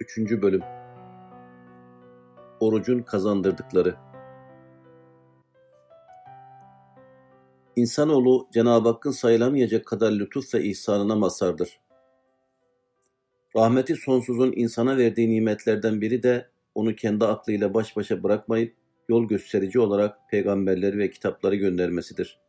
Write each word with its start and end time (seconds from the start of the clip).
3. 0.00 0.18
Bölüm 0.18 0.62
Orucun 2.60 3.02
kazandırdıkları 3.02 3.96
İnsanoğlu 7.76 8.48
Cenab-ı 8.52 8.88
Hakk'ın 8.88 9.10
sayılamayacak 9.10 9.86
kadar 9.86 10.12
lütuf 10.12 10.54
ve 10.54 10.62
ihsanına 10.62 11.16
mazhardır. 11.16 11.80
Rahmeti 13.56 13.96
sonsuzun 13.96 14.52
insana 14.56 14.96
verdiği 14.96 15.30
nimetlerden 15.30 16.00
biri 16.00 16.22
de 16.22 16.48
onu 16.74 16.96
kendi 16.96 17.24
aklıyla 17.24 17.74
baş 17.74 17.96
başa 17.96 18.22
bırakmayıp 18.22 18.76
yol 19.08 19.28
gösterici 19.28 19.80
olarak 19.80 20.30
peygamberleri 20.30 20.98
ve 20.98 21.10
kitapları 21.10 21.56
göndermesidir. 21.56 22.40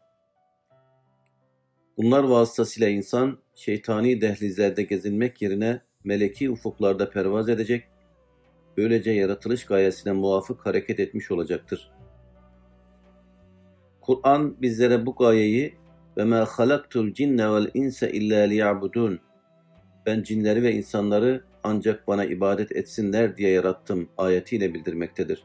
Bunlar 1.98 2.24
vasıtasıyla 2.24 2.90
insan 2.90 3.40
şeytani 3.56 4.22
dehlizlerde 4.22 4.84
gezinmek 4.84 5.42
yerine 5.42 5.82
meleki 6.04 6.50
ufuklarda 6.50 7.10
pervaz 7.10 7.50
edecek, 7.50 7.84
böylece 8.78 9.12
yaratılış 9.12 9.66
gayesine 9.66 10.14
muvafık 10.14 10.66
hareket 10.66 11.00
etmiş 11.00 11.32
olacaktır. 11.32 11.92
Kur'an 14.02 14.62
bizlere 14.62 15.06
bu 15.06 15.16
gayeyi 15.16 15.76
ve 16.18 16.24
ma 16.24 16.46
halaktul 16.46 17.14
cinne 17.14 17.52
vel 17.52 17.72
insa 17.74 18.08
illa 18.08 18.40
liya'budun 18.40 19.20
ben 20.06 20.24
cinleri 20.24 20.64
ve 20.64 20.74
insanları 20.74 21.44
ancak 21.64 22.08
bana 22.08 22.26
ibadet 22.26 22.72
etsinler 22.72 23.38
diye 23.38 23.52
yarattım 23.52 24.10
ayetiyle 24.18 24.74
bildirmektedir. 24.74 25.44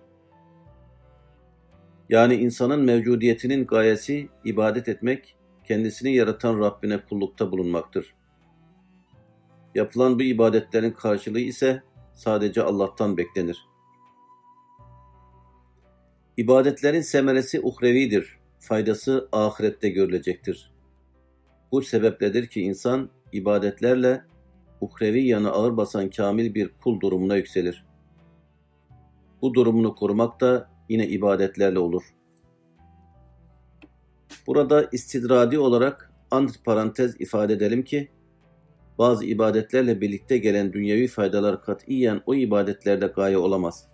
Yani 2.09 2.35
insanın 2.35 2.81
mevcudiyetinin 2.85 3.67
gayesi 3.67 4.29
ibadet 4.45 4.89
etmek, 4.89 5.37
kendisini 5.65 6.15
yaratan 6.15 6.61
Rabbine 6.61 6.99
kullukta 7.09 7.53
bulunmaktır. 7.53 8.15
Yapılan 9.77 10.19
bu 10.19 10.23
ibadetlerin 10.23 10.91
karşılığı 10.91 11.41
ise 11.41 11.83
sadece 12.15 12.63
Allah'tan 12.63 13.17
beklenir. 13.17 13.67
İbadetlerin 16.37 17.01
semeresi 17.01 17.61
uhrevidir, 17.61 18.39
faydası 18.59 19.29
ahirette 19.33 19.89
görülecektir. 19.89 20.73
Bu 21.73 21.83
sebepledir 21.83 22.47
ki 22.47 22.63
insan 22.63 23.11
ibadetlerle 23.33 24.25
uhrevi 24.81 25.27
yanı 25.27 25.51
ağır 25.51 25.77
basan 25.77 26.11
kamil 26.11 26.55
bir 26.55 26.69
kul 26.69 27.01
durumuna 27.01 27.37
yükselir. 27.37 27.87
Bu 29.43 29.55
durumunu 29.55 29.95
korumak 29.95 30.41
da 30.41 30.71
yine 30.89 31.09
ibadetlerle 31.09 31.79
olur. 31.79 32.03
Burada 34.47 34.89
istidradi 34.93 35.59
olarak 35.59 36.13
parantez 36.65 37.21
ifade 37.21 37.53
edelim 37.53 37.83
ki, 37.83 38.16
bazı 38.99 39.25
ibadetlerle 39.25 40.01
birlikte 40.01 40.39
gelen 40.39 40.73
dünyevi 40.73 41.09
faydalar 41.09 41.63
katiyen 41.63 42.23
o 42.27 42.35
ibadetlerde 42.35 43.07
gaye 43.07 43.39
olamaz. 43.39 43.89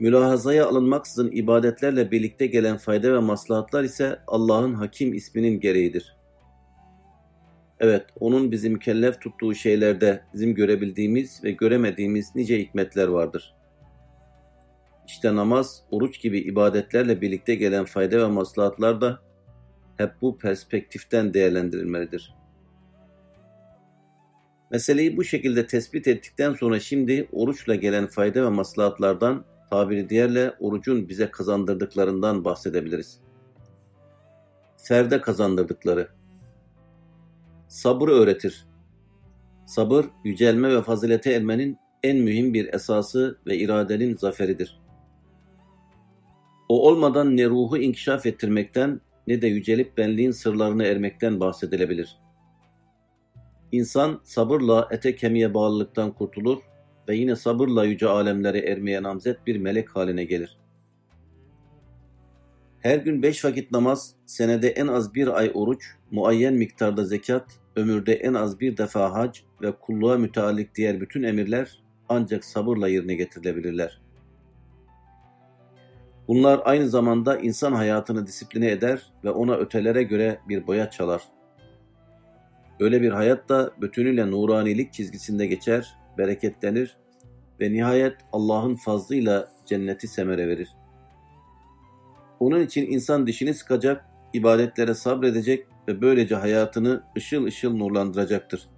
Mülahazaya 0.00 0.66
alınmaksızın 0.66 1.30
ibadetlerle 1.32 2.10
birlikte 2.10 2.46
gelen 2.46 2.76
fayda 2.76 3.12
ve 3.14 3.18
maslahatlar 3.18 3.84
ise 3.84 4.18
Allah'ın 4.26 4.74
Hakim 4.74 5.14
isminin 5.14 5.60
gereğidir. 5.60 6.16
Evet, 7.80 8.06
onun 8.20 8.50
bizi 8.52 8.70
mükellef 8.70 9.20
tuttuğu 9.20 9.54
şeylerde 9.54 10.22
bizim 10.34 10.54
görebildiğimiz 10.54 11.44
ve 11.44 11.50
göremediğimiz 11.50 12.34
nice 12.34 12.58
hikmetler 12.58 13.08
vardır. 13.08 13.54
İşte 15.06 15.36
namaz, 15.36 15.82
oruç 15.90 16.20
gibi 16.20 16.38
ibadetlerle 16.38 17.20
birlikte 17.20 17.54
gelen 17.54 17.84
fayda 17.84 18.18
ve 18.18 18.26
maslahatlar 18.26 19.00
da 19.00 19.18
hep 19.96 20.10
bu 20.22 20.38
perspektiften 20.38 21.34
değerlendirilmelidir. 21.34 22.41
Meseleyi 24.72 25.16
bu 25.16 25.24
şekilde 25.24 25.66
tespit 25.66 26.08
ettikten 26.08 26.52
sonra 26.52 26.80
şimdi 26.80 27.28
oruçla 27.32 27.74
gelen 27.74 28.06
fayda 28.06 28.44
ve 28.44 28.48
maslahatlardan 28.48 29.44
tabiri 29.70 30.08
diğerle 30.08 30.54
orucun 30.60 31.08
bize 31.08 31.30
kazandırdıklarından 31.30 32.44
bahsedebiliriz. 32.44 33.20
Ferde 34.76 35.20
kazandırdıkları. 35.20 36.08
Sabır 37.68 38.08
öğretir. 38.08 38.66
Sabır, 39.66 40.06
yücelme 40.24 40.76
ve 40.76 40.82
fazilete 40.82 41.32
ermenin 41.32 41.78
en 42.02 42.16
mühim 42.16 42.54
bir 42.54 42.74
esası 42.74 43.38
ve 43.46 43.56
iradenin 43.56 44.16
zaferidir. 44.16 44.80
O 46.68 46.88
olmadan 46.88 47.36
ne 47.36 47.46
ruhu 47.46 47.78
inkişaf 47.78 48.26
ettirmekten 48.26 49.00
ne 49.26 49.42
de 49.42 49.46
yücelip 49.46 49.98
benliğin 49.98 50.30
sırlarına 50.30 50.84
ermekten 50.84 51.40
bahsedilebilir. 51.40 52.21
İnsan 53.72 54.20
sabırla 54.24 54.88
ete 54.90 55.16
kemiğe 55.16 55.54
bağlılıktan 55.54 56.12
kurtulur 56.12 56.58
ve 57.08 57.16
yine 57.16 57.36
sabırla 57.36 57.84
yüce 57.84 58.08
alemlere 58.08 58.58
ermeye 58.58 59.02
namzet 59.02 59.46
bir 59.46 59.56
melek 59.56 59.96
haline 59.96 60.24
gelir. 60.24 60.58
Her 62.80 62.98
gün 62.98 63.22
beş 63.22 63.44
vakit 63.44 63.70
namaz, 63.70 64.14
senede 64.26 64.68
en 64.68 64.86
az 64.86 65.14
bir 65.14 65.38
ay 65.38 65.50
oruç, 65.54 65.84
muayyen 66.10 66.54
miktarda 66.54 67.04
zekat, 67.04 67.46
ömürde 67.76 68.14
en 68.14 68.34
az 68.34 68.60
bir 68.60 68.76
defa 68.76 69.14
hac 69.14 69.38
ve 69.62 69.72
kulluğa 69.72 70.18
müteallik 70.18 70.74
diğer 70.74 71.00
bütün 71.00 71.22
emirler 71.22 71.82
ancak 72.08 72.44
sabırla 72.44 72.88
yerine 72.88 73.14
getirilebilirler. 73.14 74.00
Bunlar 76.28 76.60
aynı 76.64 76.88
zamanda 76.88 77.38
insan 77.38 77.72
hayatını 77.72 78.26
disipline 78.26 78.70
eder 78.70 79.12
ve 79.24 79.30
ona 79.30 79.54
ötelere 79.54 80.02
göre 80.02 80.40
bir 80.48 80.66
boya 80.66 80.90
çalar. 80.90 81.22
Böyle 82.80 83.02
bir 83.02 83.10
hayat 83.10 83.48
da 83.48 83.70
bütünüyle 83.80 84.30
nuranilik 84.30 84.92
çizgisinde 84.92 85.46
geçer, 85.46 85.96
bereketlenir 86.18 86.96
ve 87.60 87.72
nihayet 87.72 88.16
Allah'ın 88.32 88.74
fazlıyla 88.74 89.52
cenneti 89.66 90.08
semere 90.08 90.48
verir. 90.48 90.68
Onun 92.40 92.60
için 92.60 92.86
insan 92.92 93.26
dişini 93.26 93.54
sıkacak, 93.54 94.04
ibadetlere 94.32 94.94
sabredecek 94.94 95.66
ve 95.88 96.00
böylece 96.00 96.34
hayatını 96.34 97.02
ışıl 97.16 97.44
ışıl 97.44 97.76
nurlandıracaktır. 97.76 98.68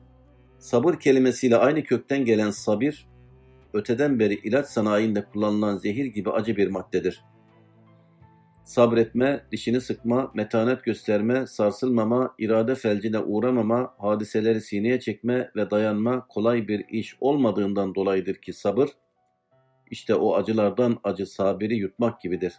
Sabır 0.58 0.94
kelimesiyle 0.94 1.56
aynı 1.56 1.84
kökten 1.84 2.24
gelen 2.24 2.50
sabir, 2.50 3.06
öteden 3.72 4.18
beri 4.18 4.34
ilaç 4.34 4.66
sanayinde 4.66 5.24
kullanılan 5.24 5.76
zehir 5.76 6.04
gibi 6.04 6.30
acı 6.30 6.56
bir 6.56 6.68
maddedir. 6.68 7.24
Sabretme, 8.64 9.44
dişini 9.52 9.80
sıkma, 9.80 10.30
metanet 10.34 10.84
gösterme, 10.84 11.46
sarsılmama, 11.46 12.34
irade 12.38 12.74
felcine 12.74 13.18
uğramama, 13.18 13.94
hadiseleri 13.98 14.60
sineye 14.60 15.00
çekme 15.00 15.50
ve 15.56 15.70
dayanma 15.70 16.26
kolay 16.28 16.68
bir 16.68 16.88
iş 16.88 17.16
olmadığından 17.20 17.94
dolayıdır 17.94 18.34
ki 18.34 18.52
sabır, 18.52 18.88
işte 19.90 20.14
o 20.14 20.34
acılardan 20.34 20.98
acı 21.04 21.26
sabiri 21.26 21.76
yutmak 21.76 22.20
gibidir. 22.20 22.54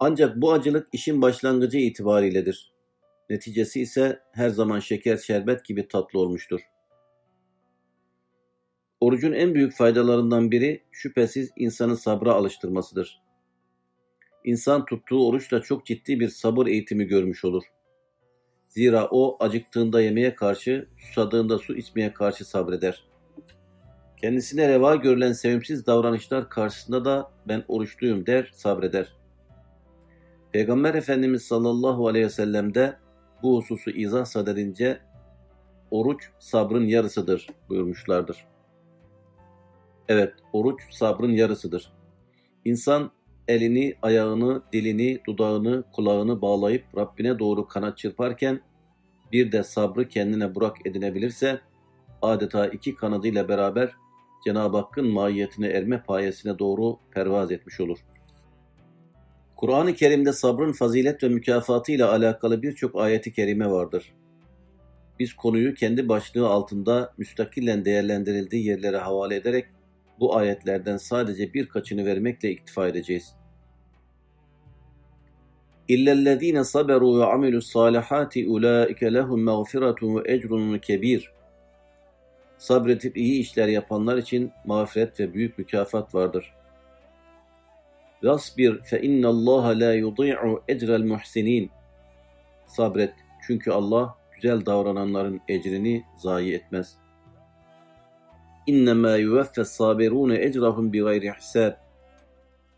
Ancak 0.00 0.36
bu 0.36 0.52
acılık 0.52 0.88
işin 0.92 1.22
başlangıcı 1.22 1.78
itibariyledir. 1.78 2.72
Neticesi 3.30 3.80
ise 3.80 4.20
her 4.32 4.48
zaman 4.48 4.80
şeker 4.80 5.16
şerbet 5.16 5.64
gibi 5.64 5.88
tatlı 5.88 6.18
olmuştur. 6.18 6.60
Orucun 9.00 9.32
en 9.32 9.54
büyük 9.54 9.72
faydalarından 9.72 10.50
biri 10.50 10.82
şüphesiz 10.92 11.50
insanı 11.56 11.96
sabra 11.96 12.32
alıştırmasıdır. 12.32 13.23
İnsan 14.44 14.84
tuttuğu 14.84 15.28
oruçla 15.28 15.62
çok 15.62 15.86
ciddi 15.86 16.20
bir 16.20 16.28
sabır 16.28 16.66
eğitimi 16.66 17.04
görmüş 17.04 17.44
olur. 17.44 17.64
Zira 18.68 19.08
o 19.10 19.36
acıktığında 19.40 20.00
yemeğe 20.00 20.34
karşı, 20.34 20.88
susadığında 20.96 21.58
su 21.58 21.76
içmeye 21.76 22.12
karşı 22.12 22.44
sabreder. 22.44 23.04
Kendisine 24.16 24.68
reva 24.68 24.96
görülen 24.96 25.32
sevimsiz 25.32 25.86
davranışlar 25.86 26.50
karşısında 26.50 27.04
da 27.04 27.30
ben 27.48 27.64
oruçluyum 27.68 28.26
der, 28.26 28.50
sabreder. 28.54 29.16
Peygamber 30.52 30.94
Efendimiz 30.94 31.42
sallallahu 31.42 32.08
aleyhi 32.08 32.26
ve 32.26 32.30
sellem 32.30 32.74
de 32.74 32.96
bu 33.42 33.56
hususu 33.56 33.90
izah 33.90 34.24
sadedince 34.24 35.00
oruç 35.90 36.30
sabrın 36.38 36.84
yarısıdır 36.86 37.46
buyurmuşlardır. 37.68 38.46
Evet, 40.08 40.34
oruç 40.52 40.80
sabrın 40.90 41.32
yarısıdır. 41.32 41.92
İnsan 42.64 43.10
elini, 43.48 43.94
ayağını, 44.02 44.62
dilini, 44.72 45.20
dudağını, 45.26 45.84
kulağını 45.92 46.42
bağlayıp 46.42 46.84
Rabbine 46.96 47.38
doğru 47.38 47.68
kanat 47.68 47.98
çırparken 47.98 48.60
bir 49.32 49.52
de 49.52 49.62
sabrı 49.62 50.08
kendine 50.08 50.54
burak 50.54 50.86
edinebilirse 50.86 51.60
adeta 52.22 52.66
iki 52.66 52.94
kanadıyla 52.94 53.48
beraber 53.48 53.92
Cenab-ı 54.44 54.76
Hakk'ın 54.76 55.08
mahiyetine 55.08 55.66
erme 55.66 56.02
payesine 56.02 56.58
doğru 56.58 56.98
pervaz 57.10 57.52
etmiş 57.52 57.80
olur. 57.80 57.98
Kur'an-ı 59.56 59.94
Kerim'de 59.94 60.32
sabrın 60.32 60.72
fazilet 60.72 61.22
ve 61.22 61.28
mükafatı 61.28 61.92
ile 61.92 62.04
alakalı 62.04 62.62
birçok 62.62 62.96
ayeti 62.96 63.32
kerime 63.32 63.70
vardır. 63.70 64.14
Biz 65.18 65.34
konuyu 65.34 65.74
kendi 65.74 66.08
başlığı 66.08 66.48
altında 66.48 67.12
müstakillen 67.18 67.84
değerlendirildiği 67.84 68.66
yerlere 68.66 68.96
havale 68.96 69.36
ederek 69.36 69.66
bu 70.20 70.36
ayetlerden 70.36 70.96
sadece 70.96 71.54
birkaçını 71.54 72.06
vermekle 72.06 72.50
iktifa 72.50 72.88
edeceğiz. 72.88 73.34
İllellezine 75.88 76.64
saberu 76.64 77.18
ve 77.18 77.24
amilus 77.24 77.72
salihati 77.72 78.48
ulaike 78.48 79.14
lehum 79.14 79.42
mağfiretun 79.42 80.16
ve 80.16 80.32
ecrun 80.32 80.78
kebir. 80.78 81.30
Sabretip 82.58 83.16
iyi 83.16 83.40
işler 83.40 83.68
yapanlar 83.68 84.16
için 84.16 84.52
mağfiret 84.66 85.20
ve 85.20 85.34
büyük 85.34 85.58
mükafat 85.58 86.14
vardır. 86.14 86.54
Vasbir 88.22 88.82
fe 88.82 89.02
innallaha 89.02 89.68
la 89.68 89.92
yudî'u 89.92 90.62
ecrel 90.68 91.02
muhsinin. 91.02 91.70
Sabret 92.66 93.12
çünkü 93.46 93.70
Allah 93.70 94.16
güzel 94.32 94.66
davrananların 94.66 95.40
ecrini 95.48 96.04
zayi 96.16 96.54
etmez. 96.54 97.03
İnnemâ 98.66 99.16
yuveffes 99.16 99.68
sabirûne 99.68 100.44
ecrahum 100.44 100.92
bi 100.92 101.00
gayri 101.00 101.32
hisab. 101.32 101.72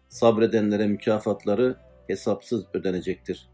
Sabredenlere 0.08 0.86
mükafatları 0.86 1.76
hesapsız 2.06 2.64
ödenecektir. 2.74 3.48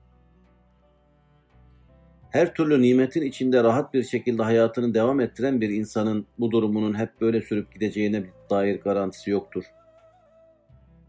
Her 2.31 2.55
türlü 2.55 2.83
nimetin 2.83 3.23
içinde 3.23 3.65
rahat 3.65 3.95
bir 3.95 4.03
şekilde 4.03 4.43
hayatını 4.43 4.95
devam 4.95 5.21
ettiren 5.21 5.61
bir 5.61 5.69
insanın 5.69 6.27
bu 6.39 6.51
durumunun 6.51 6.99
hep 6.99 7.21
böyle 7.21 7.41
sürüp 7.41 7.75
gideceğine 7.75 8.25
dair 8.51 8.81
garantisi 8.81 9.31
yoktur. 9.31 9.65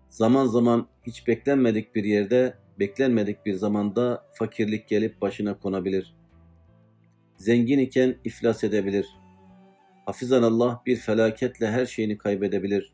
Zaman 0.10 0.46
zaman 0.46 0.88
hiç 1.04 1.28
beklenmedik 1.28 1.96
bir 1.96 2.04
yerde, 2.04 2.54
beklenmedik 2.80 3.46
bir 3.46 3.54
zamanda 3.54 4.26
fakirlik 4.34 4.88
gelip 4.88 5.22
başına 5.22 5.60
konabilir. 5.60 6.16
Zengin 7.38 7.80
iken 7.80 8.16
iflas 8.24 8.64
edebilir 8.64 9.06
Hafizan 10.07 10.43
Allah 10.43 10.83
bir 10.87 10.97
felaketle 10.97 11.71
her 11.71 11.87
şeyini 11.87 12.19
kaybedebilir. 12.19 12.93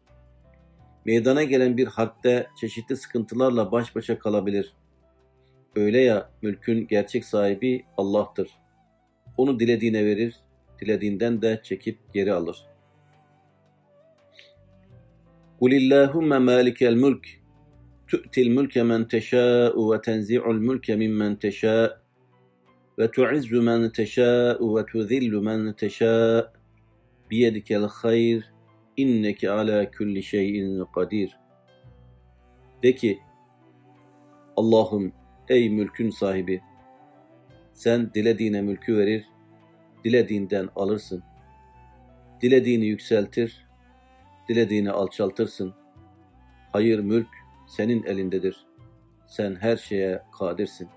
Meydana 1.05 1.43
gelen 1.43 1.77
bir 1.77 1.87
harpte 1.87 2.47
çeşitli 2.61 2.97
sıkıntılarla 2.97 3.73
baş 3.73 3.97
başa 3.97 4.19
kalabilir. 4.19 4.75
Öyle 5.77 6.01
ya 6.01 6.31
mülkün 6.43 6.87
gerçek 6.87 7.25
sahibi 7.25 7.85
Allah'tır. 7.97 8.49
Onu 9.37 9.61
dilediğine 9.61 10.05
verir, 10.05 10.35
dilediğinden 10.81 11.43
de 11.43 11.61
çekip 11.63 11.99
geri 12.15 12.33
alır. 12.33 12.57
قُلِ 15.61 15.73
اللّٰهُمَّ 15.81 16.31
مَالِكَ 16.51 16.81
الْمُلْكِ 16.93 17.25
تُؤْتِ 18.11 18.35
الْمُلْكَ 18.47 18.75
مَنْ 18.91 19.01
تَشَاءُ 19.15 19.75
وَتَنْزِعُ 19.89 20.43
الْمُلْكَ 20.55 20.87
مِمَّنْ 21.03 21.33
تَشَاءُ 21.45 21.91
وَتُعِزُّ 22.99 23.51
مَنْ 23.69 23.81
تَشَاءُ 23.99 24.59
وَتُذِلُّ 24.75 25.33
مَنْ 25.49 25.61
تَشَاءُ 25.83 26.43
biyedikel 27.30 27.84
hayr 27.84 28.54
inneke 28.98 29.52
ala 29.52 29.92
kulli 29.92 30.24
şeyin 30.24 30.86
kadir. 30.86 31.38
De 32.84 32.96
ki 32.96 33.20
Allah'ım 34.58 35.14
ey 35.50 35.70
mülkün 35.70 36.10
sahibi 36.10 36.62
sen 37.80 38.14
dilediğine 38.14 38.62
mülkü 38.62 38.98
verir, 38.98 39.26
dilediğinden 40.04 40.70
alırsın. 40.76 41.24
Dilediğini 42.42 42.86
yükseltir, 42.86 43.68
dilediğini 44.50 44.92
alçaltırsın. 44.92 45.74
Hayır 46.72 47.00
mülk 47.00 47.28
senin 47.68 48.04
elindedir. 48.04 48.66
Sen 49.28 49.56
her 49.56 49.78
şeye 49.78 50.22
kadirsin. 50.40 50.90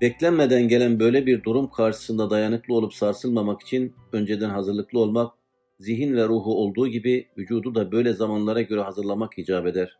Beklenmeden 0.00 0.68
gelen 0.68 1.00
böyle 1.00 1.26
bir 1.26 1.42
durum 1.42 1.70
karşısında 1.70 2.30
dayanıklı 2.30 2.74
olup 2.74 2.94
sarsılmamak 2.94 3.62
için 3.62 3.94
önceden 4.12 4.50
hazırlıklı 4.50 4.98
olmak 4.98 5.32
zihin 5.78 6.16
ve 6.16 6.24
ruhu 6.28 6.54
olduğu 6.54 6.88
gibi 6.88 7.28
vücudu 7.38 7.74
da 7.74 7.92
böyle 7.92 8.12
zamanlara 8.12 8.62
göre 8.62 8.80
hazırlamak 8.80 9.38
icap 9.38 9.66
eder. 9.66 9.98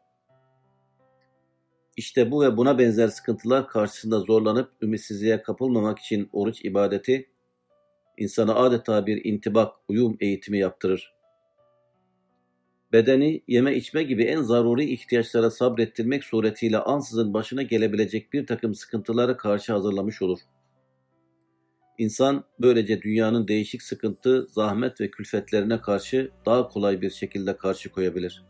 İşte 1.97 2.31
bu 2.31 2.43
ve 2.43 2.57
buna 2.57 2.79
benzer 2.79 3.09
sıkıntılar 3.09 3.69
karşısında 3.69 4.21
zorlanıp 4.21 4.73
ümitsizliğe 4.83 5.43
kapılmamak 5.43 5.99
için 5.99 6.29
oruç 6.33 6.65
ibadeti, 6.65 7.31
insana 8.19 8.55
adeta 8.55 9.07
bir 9.07 9.25
intibak, 9.25 9.75
uyum 9.89 10.17
eğitimi 10.21 10.59
yaptırır. 10.59 11.20
Bedeni 12.93 13.43
yeme 13.49 13.77
içme 13.77 14.03
gibi 14.03 14.25
en 14.25 14.43
zaruri 14.43 14.85
ihtiyaçlara 14.85 15.51
sabrettirmek 15.51 16.25
suretiyle 16.25 16.79
ansızın 16.79 17.35
başına 17.35 17.63
gelebilecek 17.63 18.33
bir 18.33 18.47
takım 18.47 18.75
sıkıntılara 18.75 19.37
karşı 19.37 19.73
hazırlamış 19.73 20.23
olur.'' 20.23 20.61
İnsan 22.01 22.45
böylece 22.61 23.03
dünyanın 23.03 23.49
değişik 23.49 23.83
sıkıntı, 23.83 24.47
zahmet 24.51 25.01
ve 25.01 25.11
külfetlerine 25.11 25.81
karşı 25.81 26.31
daha 26.47 26.69
kolay 26.69 27.01
bir 27.01 27.11
şekilde 27.11 27.57
karşı 27.57 27.93
koyabilir. 27.93 28.45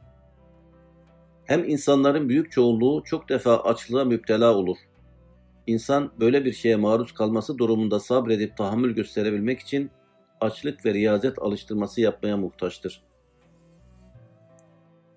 Hem 1.45 1.69
insanların 1.69 2.29
büyük 2.29 2.53
çoğunluğu 2.53 3.03
çok 3.05 3.29
defa 3.29 3.63
açlığa 3.63 4.05
müptela 4.05 4.55
olur. 4.55 4.77
İnsan 5.67 6.13
böyle 6.21 6.45
bir 6.45 6.53
şeye 6.53 6.77
maruz 6.77 7.13
kalması 7.13 7.59
durumunda 7.59 8.01
sabredip 8.01 8.57
tahammül 8.57 8.95
gösterebilmek 8.95 9.61
için 9.61 9.91
açlık 10.41 10.87
ve 10.87 10.95
riyazet 10.95 11.39
alıştırması 11.39 12.01
yapmaya 12.01 12.37
muhtaçtır. 12.37 13.03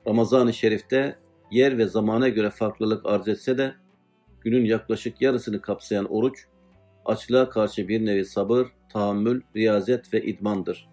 Ramazan-ı 0.07 0.53
Şerif'te 0.53 1.19
yer 1.51 1.77
ve 1.77 1.85
zamana 1.88 2.29
göre 2.29 2.50
farklılık 2.50 3.05
arz 3.05 3.27
etse 3.27 3.57
de 3.57 3.75
günün 4.41 4.65
yaklaşık 4.65 5.21
yarısını 5.21 5.61
kapsayan 5.61 6.11
oruç 6.11 6.45
açlığa 7.05 7.50
karşı 7.50 7.88
bir 7.88 8.05
nevi 8.05 8.25
sabır, 8.25 8.67
tahammül, 8.94 9.41
riyazet 9.55 10.13
ve 10.13 10.25
idmandır. 10.25 10.89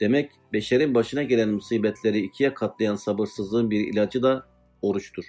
Demek 0.00 0.30
beşerin 0.52 0.94
başına 0.94 1.22
gelen 1.22 1.48
musibetleri 1.48 2.18
ikiye 2.18 2.54
katlayan 2.54 2.94
sabırsızlığın 2.94 3.70
bir 3.70 3.92
ilacı 3.92 4.22
da 4.22 4.46
oruçtur. 4.82 5.24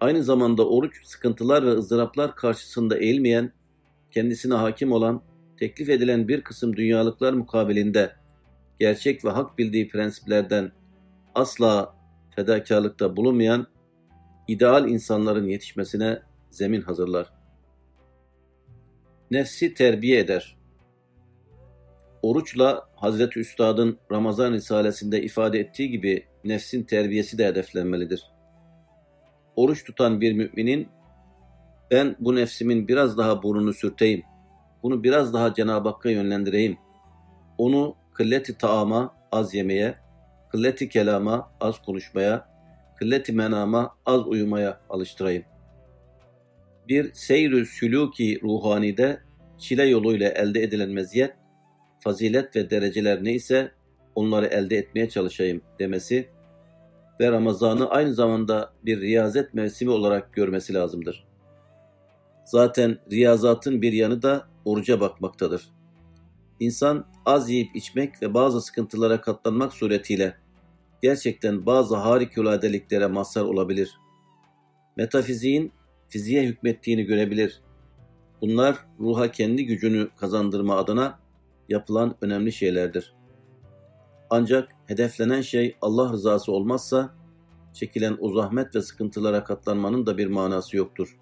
Aynı 0.00 0.22
zamanda 0.22 0.68
oruç 0.68 1.06
sıkıntılar 1.06 1.66
ve 1.66 1.70
ızdıraplar 1.70 2.36
karşısında 2.36 2.98
eğilmeyen, 2.98 3.52
kendisine 4.10 4.54
hakim 4.54 4.92
olan, 4.92 5.22
teklif 5.56 5.88
edilen 5.88 6.28
bir 6.28 6.40
kısım 6.40 6.76
dünyalıklar 6.76 7.32
mukabilinde 7.32 8.21
gerçek 8.82 9.24
ve 9.24 9.30
hak 9.30 9.58
bildiği 9.58 9.88
prensiplerden 9.88 10.72
asla 11.34 11.94
fedakarlıkta 12.36 13.16
bulunmayan 13.16 13.66
ideal 14.48 14.88
insanların 14.88 15.46
yetişmesine 15.46 16.22
zemin 16.50 16.80
hazırlar. 16.80 17.32
Nefsi 19.30 19.74
terbiye 19.74 20.18
eder. 20.18 20.58
Oruçla 22.22 22.88
Hazreti 22.96 23.40
Üstad'ın 23.40 23.98
Ramazan 24.12 24.52
Risalesi'nde 24.52 25.22
ifade 25.22 25.58
ettiği 25.58 25.90
gibi 25.90 26.26
nefsin 26.44 26.82
terbiyesi 26.82 27.38
de 27.38 27.46
hedeflenmelidir. 27.46 28.30
Oruç 29.56 29.84
tutan 29.84 30.20
bir 30.20 30.32
müminin 30.32 30.88
ben 31.90 32.16
bu 32.20 32.36
nefsimin 32.36 32.88
biraz 32.88 33.18
daha 33.18 33.42
burnunu 33.42 33.72
sürteyim, 33.72 34.22
bunu 34.82 35.02
biraz 35.02 35.34
daha 35.34 35.54
Cenab-ı 35.54 35.88
Hakk'a 35.88 36.10
yönlendireyim, 36.10 36.78
onu 37.58 38.01
kılleti 38.14 38.58
taama 38.58 39.14
az 39.32 39.54
yemeye, 39.54 39.94
kılleti 40.50 40.88
kelama 40.88 41.50
az 41.60 41.82
konuşmaya, 41.82 42.48
kılleti 42.98 43.32
menama 43.32 43.96
az 44.06 44.26
uyumaya 44.26 44.80
alıştırayım 44.90 45.44
bir 46.88 47.12
seyr-ü 47.14 47.66
sülûki 47.66 48.42
ruhanide 48.42 49.20
çile 49.58 49.84
yoluyla 49.84 50.28
elde 50.28 50.62
edilen 50.62 50.90
meziyet, 50.90 51.34
fazilet 52.00 52.56
ve 52.56 52.70
dereceler 52.70 53.24
neyse 53.24 53.72
onları 54.14 54.46
elde 54.46 54.76
etmeye 54.76 55.08
çalışayım 55.08 55.62
demesi 55.78 56.28
ve 57.20 57.30
Ramazan'ı 57.30 57.90
aynı 57.90 58.14
zamanda 58.14 58.72
bir 58.84 59.00
riyazet 59.00 59.54
mevsimi 59.54 59.90
olarak 59.90 60.32
görmesi 60.32 60.74
lazımdır. 60.74 61.24
Zaten 62.44 62.98
riyazatın 63.10 63.82
bir 63.82 63.92
yanı 63.92 64.22
da 64.22 64.46
oruca 64.64 65.00
bakmaktadır. 65.00 65.70
İnsan 66.62 67.06
az 67.26 67.50
yiyip 67.50 67.76
içmek 67.76 68.22
ve 68.22 68.34
bazı 68.34 68.60
sıkıntılara 68.60 69.20
katlanmak 69.20 69.72
suretiyle 69.72 70.36
gerçekten 71.02 71.66
bazı 71.66 71.96
harikuladeliklere 71.96 73.06
mazhar 73.06 73.42
olabilir. 73.42 73.98
Metafiziğin 74.96 75.72
fiziğe 76.08 76.42
hükmettiğini 76.42 77.04
görebilir. 77.04 77.62
Bunlar 78.40 78.76
ruha 79.00 79.30
kendi 79.30 79.66
gücünü 79.66 80.08
kazandırma 80.16 80.76
adına 80.76 81.18
yapılan 81.68 82.16
önemli 82.20 82.52
şeylerdir. 82.52 83.14
Ancak 84.30 84.68
hedeflenen 84.86 85.40
şey 85.40 85.76
Allah 85.80 86.12
rızası 86.12 86.52
olmazsa 86.52 87.14
çekilen 87.72 88.16
o 88.20 88.32
zahmet 88.32 88.76
ve 88.76 88.82
sıkıntılara 88.82 89.44
katlanmanın 89.44 90.06
da 90.06 90.18
bir 90.18 90.26
manası 90.26 90.76
yoktur. 90.76 91.18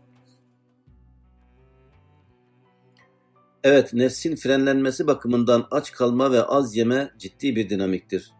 Evet, 3.64 3.94
nefsin 3.94 4.36
frenlenmesi 4.36 5.06
bakımından 5.06 5.66
aç 5.70 5.92
kalma 5.92 6.32
ve 6.32 6.42
az 6.42 6.76
yeme 6.76 7.10
ciddi 7.18 7.56
bir 7.56 7.70
dinamiktir. 7.70 8.32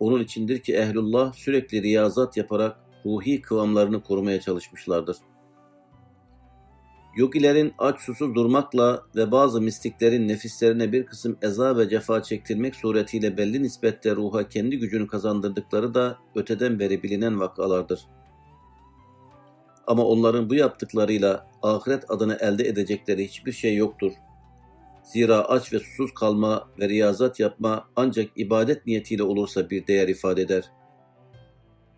Onun 0.00 0.20
içindir 0.20 0.58
ki 0.58 0.74
ehlullah 0.74 1.32
sürekli 1.32 1.82
riyazat 1.82 2.36
yaparak 2.36 2.76
ruhi 3.06 3.42
kıvamlarını 3.42 4.02
korumaya 4.02 4.40
çalışmışlardır. 4.40 5.16
Yogilerin 7.16 7.74
aç 7.78 8.00
susuz 8.00 8.34
durmakla 8.34 9.02
ve 9.16 9.30
bazı 9.30 9.60
mistiklerin 9.60 10.28
nefislerine 10.28 10.92
bir 10.92 11.06
kısım 11.06 11.38
eza 11.42 11.78
ve 11.78 11.88
cefa 11.88 12.22
çektirmek 12.22 12.74
suretiyle 12.74 13.36
belli 13.36 13.62
nispette 13.62 14.16
ruha 14.16 14.48
kendi 14.48 14.78
gücünü 14.78 15.06
kazandırdıkları 15.06 15.94
da 15.94 16.18
öteden 16.34 16.78
beri 16.78 17.02
bilinen 17.02 17.40
vakalardır. 17.40 18.06
Ama 19.86 20.04
onların 20.04 20.50
bu 20.50 20.54
yaptıklarıyla 20.54 21.46
ahiret 21.62 22.10
adını 22.10 22.34
elde 22.40 22.68
edecekleri 22.68 23.24
hiçbir 23.24 23.52
şey 23.52 23.76
yoktur. 23.76 24.12
Zira 25.02 25.44
aç 25.44 25.72
ve 25.72 25.78
susuz 25.78 26.14
kalma 26.14 26.68
ve 26.78 26.88
riyazat 26.88 27.40
yapma 27.40 27.88
ancak 27.96 28.30
ibadet 28.36 28.86
niyetiyle 28.86 29.22
olursa 29.22 29.70
bir 29.70 29.86
değer 29.86 30.08
ifade 30.08 30.42
eder. 30.42 30.70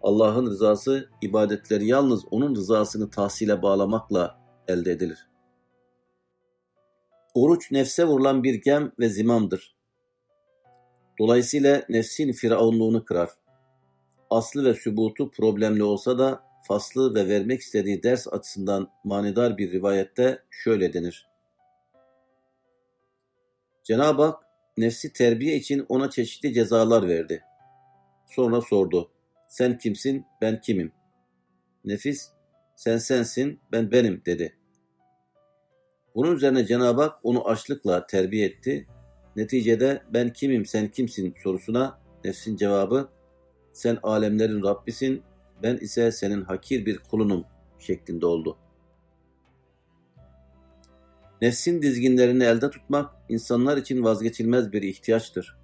Allah'ın 0.02 0.46
rızası 0.46 1.08
ibadetleri 1.22 1.86
yalnız 1.86 2.24
onun 2.30 2.54
rızasını 2.54 3.10
tahsile 3.10 3.62
bağlamakla 3.62 4.38
elde 4.68 4.92
edilir. 4.92 5.28
Oruç 7.34 7.70
nefse 7.70 8.04
vurulan 8.04 8.42
bir 8.42 8.54
gem 8.54 8.92
ve 8.98 9.08
zimamdır. 9.08 9.76
Dolayısıyla 11.18 11.82
nefsin 11.88 12.32
firavunluğunu 12.32 13.04
kırar. 13.04 13.30
Aslı 14.30 14.64
ve 14.64 14.74
sübutu 14.74 15.30
problemli 15.30 15.82
olsa 15.82 16.18
da 16.18 16.42
faslı 16.68 17.14
ve 17.14 17.28
vermek 17.28 17.60
istediği 17.60 18.02
ders 18.02 18.28
açısından 18.28 18.88
manidar 19.04 19.58
bir 19.58 19.72
rivayette 19.72 20.42
şöyle 20.50 20.92
denir. 20.92 21.33
Cenab-ı 23.84 24.22
Hak 24.22 24.42
nefsi 24.76 25.12
terbiye 25.12 25.56
için 25.56 25.86
ona 25.88 26.10
çeşitli 26.10 26.54
cezalar 26.54 27.08
verdi. 27.08 27.42
Sonra 28.26 28.60
sordu. 28.60 29.10
Sen 29.48 29.78
kimsin, 29.78 30.24
ben 30.40 30.60
kimim? 30.60 30.92
Nefis, 31.84 32.30
sen 32.76 32.98
sensin, 32.98 33.60
ben 33.72 33.90
benim 33.92 34.22
dedi. 34.26 34.56
Bunun 36.14 36.36
üzerine 36.36 36.66
Cenab-ı 36.66 37.02
Hak 37.02 37.18
onu 37.22 37.48
açlıkla 37.48 38.06
terbiye 38.06 38.46
etti. 38.46 38.86
Neticede 39.36 40.02
ben 40.10 40.32
kimim, 40.32 40.66
sen 40.66 40.88
kimsin 40.88 41.34
sorusuna 41.42 41.98
nefsin 42.24 42.56
cevabı, 42.56 43.08
sen 43.72 43.98
alemlerin 44.02 44.62
Rabbisin, 44.62 45.22
ben 45.62 45.76
ise 45.76 46.12
senin 46.12 46.42
hakir 46.42 46.86
bir 46.86 46.98
kulunum 46.98 47.44
şeklinde 47.78 48.26
oldu. 48.26 48.58
Nefsin 51.44 51.82
dizginlerini 51.82 52.44
elde 52.44 52.70
tutmak 52.70 53.10
insanlar 53.28 53.76
için 53.76 54.04
vazgeçilmez 54.04 54.72
bir 54.72 54.82
ihtiyaçtır. 54.82 55.56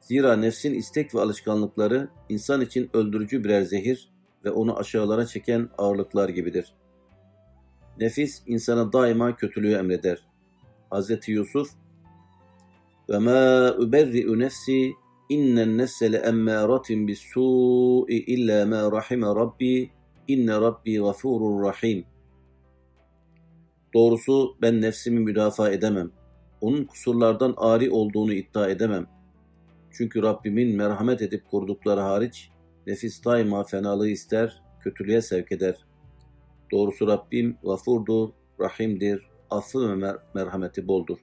Zira 0.00 0.36
nefsin 0.36 0.74
istek 0.74 1.14
ve 1.14 1.20
alışkanlıkları 1.20 2.08
insan 2.28 2.60
için 2.60 2.90
öldürücü 2.92 3.44
birer 3.44 3.62
zehir 3.62 4.10
ve 4.44 4.50
onu 4.50 4.78
aşağılara 4.78 5.26
çeken 5.26 5.68
ağırlıklar 5.78 6.28
gibidir. 6.28 6.74
Nefis 8.00 8.42
insana 8.46 8.92
daima 8.92 9.36
kötülüğü 9.36 9.72
emreder. 9.72 10.18
Hz. 10.92 11.28
Yusuf 11.28 11.70
ve 13.10 13.18
ma 13.18 13.74
uberri'u 13.78 14.38
nefsi 14.38 14.92
innen 15.28 15.78
nefse 15.78 16.12
le 16.12 16.16
emmâratin 16.16 17.08
bis 17.08 17.20
su'i 17.20 18.16
illa 18.16 18.66
ma 18.66 18.92
rahime 18.92 19.26
rabbi 19.26 19.90
inne 20.28 20.60
rabbi 20.60 20.98
gafurur 20.98 21.62
rahim. 21.62 22.15
Doğrusu 23.96 24.56
ben 24.62 24.80
nefsimi 24.80 25.20
müdafaa 25.20 25.70
edemem. 25.70 26.10
Onun 26.60 26.84
kusurlardan 26.84 27.54
ari 27.56 27.90
olduğunu 27.90 28.32
iddia 28.32 28.68
edemem. 28.68 29.06
Çünkü 29.90 30.22
Rabbimin 30.22 30.76
merhamet 30.76 31.22
edip 31.22 31.50
kurdukları 31.50 32.00
hariç 32.00 32.50
nefis 32.86 33.24
daima 33.24 33.64
fenalığı 33.64 34.08
ister, 34.08 34.62
kötülüğe 34.80 35.22
sevk 35.22 35.52
eder. 35.52 35.86
Doğrusu 36.72 37.06
Rabbim 37.06 37.58
gafurdur, 37.64 38.28
rahimdir, 38.60 39.26
affı 39.50 39.90
ve 39.90 39.94
mer 39.94 40.16
merhameti 40.34 40.88
boldur. 40.88 41.18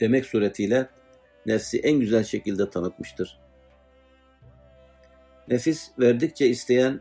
Demek 0.00 0.26
suretiyle 0.26 0.88
nefsi 1.46 1.78
en 1.80 2.00
güzel 2.00 2.24
şekilde 2.24 2.70
tanıtmıştır. 2.70 3.40
Nefis 5.48 5.90
verdikçe 5.98 6.48
isteyen, 6.48 7.00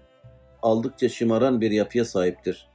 aldıkça 0.61 1.09
şımaran 1.09 1.61
bir 1.61 1.71
yapıya 1.71 2.05
sahiptir. 2.05 2.72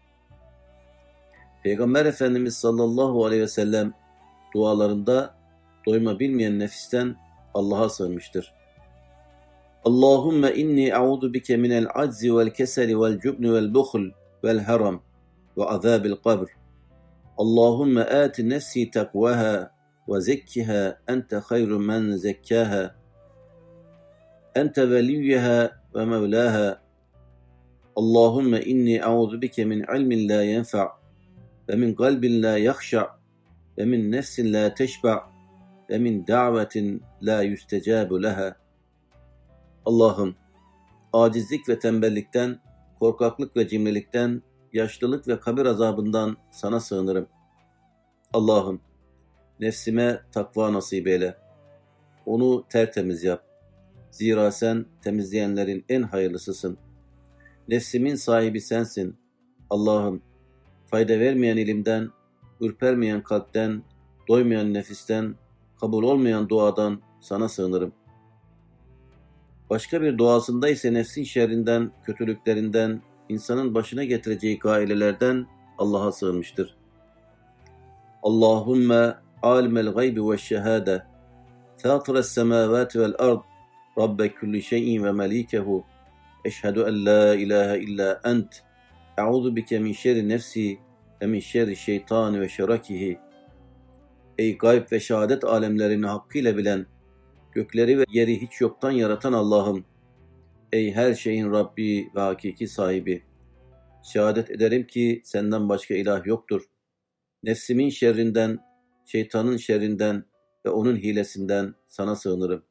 Peygamber 1.63 2.07
Efendimiz 2.07 2.55
sallallahu 2.55 3.27
aleyhi 3.27 3.43
ve 3.43 3.49
sellem 3.49 3.93
dualarında 4.55 5.35
doyma 5.87 6.19
bilmeyen 6.19 6.59
nefisten 6.59 7.17
Allah'a 7.55 7.89
sığınmıştır. 7.89 8.55
Allahümme 9.85 10.55
inni 10.55 10.97
a'udu 10.97 11.35
bike 11.35 11.57
minel 11.57 11.87
aczi 11.95 12.37
vel 12.37 12.51
keseli 12.51 13.01
vel 13.01 13.19
cubni 13.19 13.53
vel 13.53 13.75
buhl 13.75 14.11
vel 14.45 14.59
haram 14.59 15.03
ve 15.57 15.65
azabil 15.65 16.13
kabr. 16.13 16.47
Allahümme 17.39 18.01
ati 18.01 18.49
nefsi 18.49 18.91
takvaha 18.91 19.71
ve 20.09 20.21
zekkiha 20.21 20.99
ente 21.09 21.37
hayru 21.37 21.79
men 21.79 22.17
zekkaha. 22.17 22.95
Ente 24.55 24.91
veliyyeha 24.91 25.71
ve 25.95 26.05
mevlaha. 26.05 26.83
Allahümme 27.97 28.61
inni 28.61 29.05
a'udu 29.05 29.43
bike 29.43 29.65
min 29.65 29.85
ilmin 29.97 30.29
la 30.29 30.43
yenfa' 30.43 30.98
ve 31.69 31.77
min 31.77 31.95
kalbin 31.95 32.43
la 32.43 32.59
yakhşa' 32.59 33.19
ve 33.79 33.85
min 33.85 34.13
nefsin 34.13 34.53
la 34.53 34.75
teşba' 34.75 35.31
ve 35.91 35.99
min 35.99 36.27
davetin 36.27 37.03
la 37.23 37.43
yüstecabu 37.43 38.23
leha. 38.23 38.57
Allah'ım 39.85 40.37
acizlik 41.13 41.69
ve 41.69 41.79
tembellikten, 41.79 42.61
korkaklık 42.99 43.57
ve 43.57 43.69
cimrilikten, 43.69 44.43
yaşlılık 44.73 45.29
ve 45.29 45.41
kabir 45.41 45.67
azabından 45.67 46.37
sana 46.51 46.81
sığınırım. 46.81 47.27
Allah'ım 48.33 48.81
nefsime 49.61 50.21
takva 50.33 50.73
nasip 50.73 51.07
eyle. 51.07 51.37
Onu 52.27 52.65
tertemiz 52.69 53.25
yap. 53.25 53.45
Zira 54.11 54.51
sen 54.51 54.87
temizleyenlerin 55.03 55.85
en 55.89 56.03
hayırlısısın. 56.03 56.79
Nefsimin 57.69 58.15
sahibi 58.15 58.61
sensin. 58.61 59.17
Allah'ım 59.71 60.23
fayda 60.91 61.21
vermeyen 61.21 61.57
ilimden, 61.57 62.09
ürpermeyen 62.61 63.23
kalpten, 63.23 63.83
doymayan 64.29 64.75
nefisten, 64.75 65.35
kabul 65.81 66.03
olmayan 66.03 66.49
duadan 66.49 67.01
sana 67.21 67.49
sığınırım. 67.49 67.93
Başka 69.71 70.03
bir 70.03 70.19
duasında 70.19 70.69
ise 70.69 70.95
nefsin 70.95 71.25
şerrinden, 71.25 71.91
kötülüklerinden, 72.05 73.03
insanın 73.29 73.75
başına 73.75 74.05
getireceği 74.05 74.59
gailelerden 74.59 75.47
Allah'a 75.79 76.13
sığınmıştır. 76.13 76.77
Allahümme 78.23 79.15
alimel 79.43 79.89
gaybi 79.89 80.31
ve 80.31 80.39
şehade, 80.39 81.03
fâtıres 81.77 82.29
semâvâti 82.29 83.01
vel 83.01 83.15
ard, 83.19 83.41
Rabbe 83.99 84.35
kulli 84.35 84.63
şeyin 84.63 85.05
ve 85.05 85.13
melikehu, 85.13 85.85
eşhedü 86.45 86.81
en 86.81 87.07
la 87.07 87.35
ilahe 87.35 87.79
illa 87.81 88.21
ent, 88.25 88.63
e'udu 89.19 89.57
bike 89.57 89.79
min 89.79 89.93
şerri 89.93 90.29
nefsi 90.29 90.79
ve 91.23 91.27
min 91.27 91.41
şerri 91.41 91.77
şeytani 91.77 92.41
ve 92.41 92.49
şerakihi. 92.49 93.19
Ey 94.39 94.59
gayb 94.59 94.93
ve 94.93 95.01
şehadet 95.01 95.45
alemlerini 95.45 96.07
hakkıyla 96.07 96.57
bilen, 96.57 96.87
gökleri 97.53 97.99
ve 97.99 98.05
yeri 98.09 98.41
hiç 98.43 98.61
yoktan 98.61 98.91
yaratan 98.91 99.33
Allah'ım, 99.33 99.85
ey 100.73 100.93
her 100.93 101.15
şeyin 101.15 101.53
Rabbi 101.53 102.11
ve 102.15 102.21
hakiki 102.21 102.69
sahibi, 102.69 103.23
şehadet 104.13 104.51
ederim 104.51 104.87
ki 104.87 105.23
senden 105.25 105.69
başka 105.69 105.95
ilah 105.95 106.27
yoktur. 106.27 106.63
Nefsimin 107.43 107.89
şerrinden, 107.89 108.59
şeytanın 109.07 109.57
şerrinden 109.57 110.25
ve 110.67 110.71
onun 110.71 110.97
hilesinden 110.97 111.75
sana 111.89 112.17
sığınırım. 112.17 112.65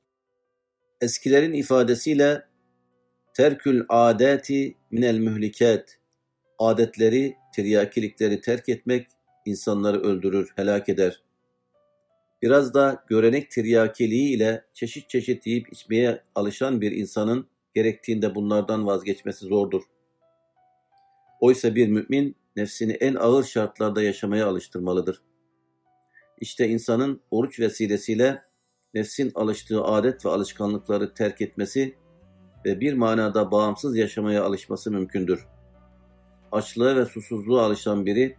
Eskilerin 1.02 1.54
ifadesiyle 1.54 2.44
terkül 3.34 3.86
adeti 3.90 4.78
minel 4.92 5.18
mühlikat, 5.18 6.00
adetleri, 6.60 7.36
tiryakilikleri 7.56 8.42
terk 8.42 8.70
etmek 8.70 9.08
insanları 9.46 10.02
öldürür, 10.02 10.54
helak 10.56 10.90
eder. 10.90 11.22
Biraz 12.42 12.74
da 12.74 13.04
görenek 13.08 13.52
tiryakiliği 13.52 14.36
ile 14.36 14.66
çeşit 14.74 15.10
çeşit 15.10 15.48
yiyip 15.48 15.74
içmeye 15.74 16.24
alışan 16.36 16.82
bir 16.82 16.92
insanın 16.92 17.48
gerektiğinde 17.76 18.36
bunlardan 18.36 18.86
vazgeçmesi 18.86 19.46
zordur. 19.46 19.84
Oysa 21.40 21.76
bir 21.76 21.88
mümin 21.88 22.36
nefsini 22.56 22.92
en 22.92 23.16
ağır 23.16 23.44
şartlarda 23.44 24.02
yaşamaya 24.02 24.48
alıştırmalıdır. 24.48 25.22
İşte 26.42 26.68
insanın 26.68 27.22
oruç 27.32 27.60
vesilesiyle 27.60 28.44
nefsin 28.94 29.32
alıştığı 29.36 29.84
adet 29.84 30.26
ve 30.26 30.30
alışkanlıkları 30.30 31.14
terk 31.14 31.42
etmesi 31.42 31.96
ve 32.66 32.80
bir 32.80 32.94
manada 32.94 33.52
bağımsız 33.52 33.98
yaşamaya 33.98 34.44
alışması 34.44 34.92
mümkündür. 34.92 35.57
Açlığa 36.52 36.96
ve 36.96 37.06
susuzluğa 37.06 37.66
alışan 37.66 38.06
biri 38.06 38.38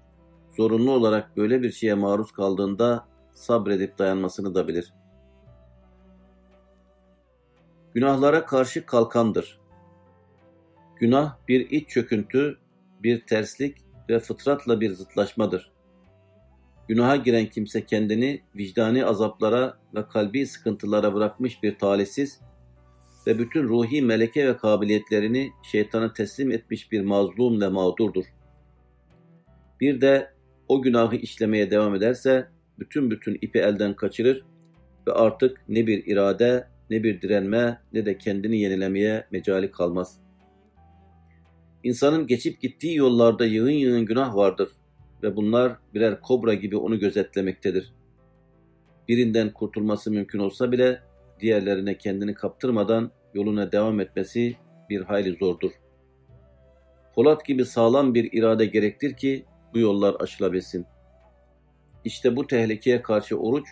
zorunlu 0.57 0.91
olarak 0.91 1.37
böyle 1.37 1.63
bir 1.63 1.73
şeye 1.73 1.95
maruz 1.95 2.33
kaldığında 2.33 3.09
sabredip 3.35 3.99
dayanmasını 3.99 4.55
da 4.55 4.69
bilir. 4.69 4.93
Günahlara 7.95 8.45
karşı 8.47 8.87
kalkandır. 8.87 9.61
Günah 10.97 11.37
bir 11.49 11.71
iç 11.71 11.89
çöküntü, 11.89 12.59
bir 13.03 13.27
terslik 13.27 13.77
ve 14.09 14.19
fıtratla 14.19 14.81
bir 14.81 14.93
zıtlaşmadır. 14.93 15.73
Günaha 16.89 17.25
giren 17.25 17.47
kimse 17.47 17.87
kendini 17.87 18.43
vicdani 18.57 19.05
azaplara 19.05 19.79
ve 19.95 20.09
kalbi 20.09 20.47
sıkıntılara 20.47 21.15
bırakmış 21.15 21.63
bir 21.63 21.79
talihsiz 21.79 22.41
ve 23.27 23.39
bütün 23.39 23.63
ruhi 23.63 24.03
meleke 24.03 24.49
ve 24.49 24.57
kabiliyetlerini 24.57 25.51
şeytana 25.63 26.13
teslim 26.13 26.51
etmiş 26.51 26.93
bir 26.93 27.01
mazlum 27.01 27.61
ve 27.61 27.69
mağdurdur. 27.69 28.25
Bir 29.81 30.01
de 30.01 30.31
o 30.69 30.83
günahı 30.83 31.17
işlemeye 31.17 31.71
devam 31.71 31.95
ederse 31.95 32.49
bütün 32.79 33.11
bütün 33.11 33.39
ipi 33.43 33.59
elden 33.59 33.97
kaçırır 33.97 34.45
ve 35.07 35.13
artık 35.13 35.69
ne 35.69 35.87
bir 35.87 36.07
irade, 36.07 36.69
ne 36.91 37.03
bir 37.03 37.23
direnme, 37.23 37.81
ne 37.93 38.07
de 38.07 38.19
kendini 38.19 38.61
yenilemeye 38.61 39.27
mecali 39.31 39.71
kalmaz. 39.71 40.21
İnsanın 41.85 42.27
geçip 42.27 42.61
gittiği 42.61 42.97
yollarda 42.97 43.47
yığın 43.47 43.71
yığın 43.71 44.07
günah 44.07 44.37
vardır 44.37 44.69
ve 45.23 45.37
bunlar 45.37 45.77
birer 45.95 46.21
kobra 46.21 46.55
gibi 46.55 46.77
onu 46.77 46.99
gözetlemektedir. 46.99 47.93
Birinden 49.09 49.53
kurtulması 49.53 50.11
mümkün 50.11 50.39
olsa 50.39 50.73
bile 50.73 51.03
diğerlerine 51.41 51.99
kendini 51.99 52.35
kaptırmadan 52.35 53.11
yoluna 53.35 53.73
devam 53.73 54.01
etmesi 54.01 54.57
bir 54.91 55.01
hayli 55.01 55.37
zordur. 55.37 55.71
Polat 57.15 57.45
gibi 57.45 57.65
sağlam 57.65 58.15
bir 58.15 58.33
irade 58.33 58.67
gerektir 58.67 59.17
ki 59.17 59.45
bu 59.75 59.79
yollar 59.79 60.17
aşılabilsin. 60.21 60.87
İşte 62.05 62.37
bu 62.37 62.47
tehlikeye 62.47 63.03
karşı 63.03 63.39
oruç 63.39 63.69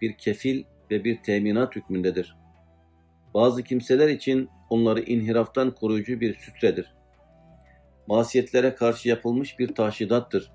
bir 0.00 0.18
kefil 0.18 0.64
ve 0.90 1.04
bir 1.04 1.22
teminat 1.22 1.76
hükmündedir. 1.76 2.36
Bazı 3.34 3.62
kimseler 3.62 4.08
için 4.08 4.48
onları 4.70 5.00
inhiraftan 5.00 5.74
koruyucu 5.74 6.20
bir 6.20 6.34
sütredir. 6.34 6.94
Masiyetlere 8.06 8.74
karşı 8.74 9.08
yapılmış 9.08 9.58
bir 9.58 9.74
taşidattır. 9.74 10.52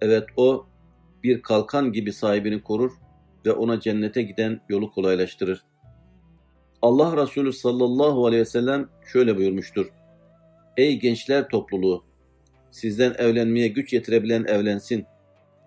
Evet 0.00 0.24
o 0.36 0.66
bir 1.22 1.42
kalkan 1.42 1.92
gibi 1.92 2.12
sahibini 2.12 2.62
korur 2.62 2.92
ve 3.46 3.52
ona 3.52 3.80
cennete 3.80 4.22
giden 4.22 4.60
yolu 4.68 4.90
kolaylaştırır. 4.90 5.64
Allah 6.82 7.22
Resulü 7.22 7.52
sallallahu 7.52 8.26
aleyhi 8.26 8.40
ve 8.40 8.46
sellem 8.46 8.88
şöyle 9.12 9.36
buyurmuştur. 9.36 9.92
Ey 10.76 11.00
gençler 11.00 11.48
topluluğu! 11.48 12.04
Sizden 12.70 13.14
evlenmeye 13.18 13.68
güç 13.68 13.92
yetirebilen 13.92 14.44
evlensin. 14.44 15.06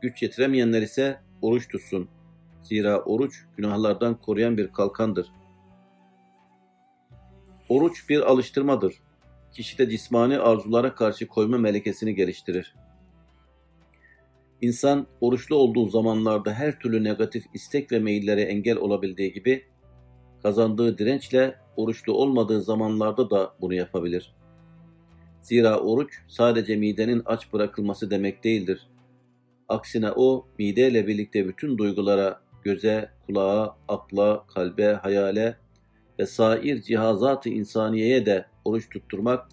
Güç 0.02 0.24
yetiremeyenler 0.24 0.82
ise 0.82 1.20
oruç 1.42 1.68
tutsun. 1.68 2.10
Zira 2.64 3.00
oruç 3.00 3.36
günahlardan 3.58 4.22
koruyan 4.22 4.58
bir 4.58 4.68
kalkandır. 4.68 5.28
Oruç 7.70 8.10
bir 8.10 8.22
alıştırmadır. 8.22 8.94
Kişide 9.52 9.90
cismani 9.90 10.40
arzulara 10.40 10.96
karşı 10.96 11.28
koyma 11.28 11.58
melekesini 11.58 12.16
geliştirir. 12.16 12.76
İnsan 14.66 15.08
oruçlu 15.22 15.56
olduğu 15.56 15.90
zamanlarda 15.90 16.54
her 16.54 16.80
türlü 16.80 17.04
negatif 17.04 17.46
istek 17.54 17.92
ve 17.92 18.00
meyillere 18.00 18.42
engel 18.42 18.78
olabildiği 18.78 19.34
gibi 19.34 19.64
kazandığı 20.44 20.98
dirençle 20.98 21.56
oruçlu 21.76 22.14
olmadığı 22.14 22.62
zamanlarda 22.62 23.30
da 23.30 23.54
bunu 23.62 23.74
yapabilir. 23.74 24.36
Zira 25.42 25.80
oruç 25.80 26.14
sadece 26.28 26.76
midenin 26.76 27.22
aç 27.26 27.54
bırakılması 27.54 28.12
demek 28.12 28.44
değildir. 28.44 28.88
Aksine 29.70 30.12
o 30.12 30.48
mideyle 30.60 31.08
birlikte 31.08 31.48
bütün 31.48 31.78
duygulara, 31.78 32.42
göze, 32.64 33.10
kulağa, 33.26 33.76
akla, 33.88 34.46
kalbe, 34.48 34.94
hayale 34.94 35.58
ve 36.20 36.26
sair 36.26 36.82
cihazat-ı 36.82 37.50
insaniyeye 37.50 38.26
de 38.26 38.46
oruç 38.66 38.90
tutturmak, 38.90 39.48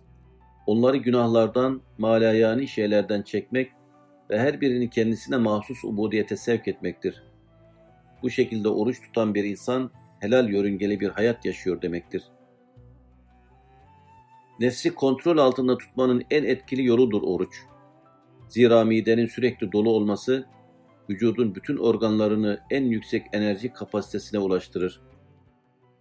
onları 0.66 0.97
günahlardan, 0.97 1.81
malayani 1.99 2.69
şeylerden 2.69 3.23
çekmek 3.23 3.73
ve 4.33 4.39
her 4.39 4.61
birini 4.61 4.91
kendisine 4.91 5.37
mahsus 5.37 5.85
ubudiyete 5.85 6.37
sevk 6.37 6.69
etmektir. 6.69 7.23
Bu 8.23 8.31
şekilde 8.31 8.69
oruç 8.69 9.01
tutan 9.01 9.35
bir 9.35 9.45
insan 9.45 9.91
helal 10.21 10.49
yörüngeli 10.49 11.01
bir 11.01 11.09
hayat 11.09 11.45
yaşıyor 11.45 11.83
demektir. 11.83 12.23
Nefsi 14.61 14.95
kontrol 14.95 15.39
altında 15.39 15.79
tutmanın 15.79 16.25
en 16.31 16.45
etkili 16.45 16.85
yoludur 16.87 17.23
oruç. 17.23 17.62
Zira 18.49 18.85
midenin 18.85 19.27
sürekli 19.27 19.73
dolu 19.73 19.91
olması, 19.91 20.47
vücudun 21.11 21.54
bütün 21.54 21.76
organlarını 21.76 22.61
en 22.71 22.85
yüksek 22.85 23.26
enerji 23.33 23.73
kapasitesine 23.73 24.41
ulaştırır. 24.41 25.00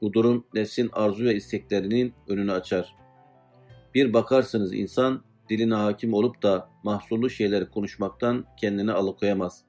Bu 0.02 0.14
durum 0.14 0.46
nefsin 0.54 0.90
arzu 0.94 1.26
ve 1.26 1.36
isteklerinin 1.36 2.14
önünü 2.28 2.52
açar. 2.52 2.96
Bir 3.96 4.14
bakarsınız 4.14 4.74
insan 4.74 5.24
diline 5.52 5.76
hakim 5.76 6.14
olup 6.14 6.44
da 6.44 6.70
mahsullu 6.84 7.30
şeyleri 7.30 7.70
konuşmaktan 7.70 8.46
kendini 8.58 8.92
alıkoyamaz. 8.92 9.64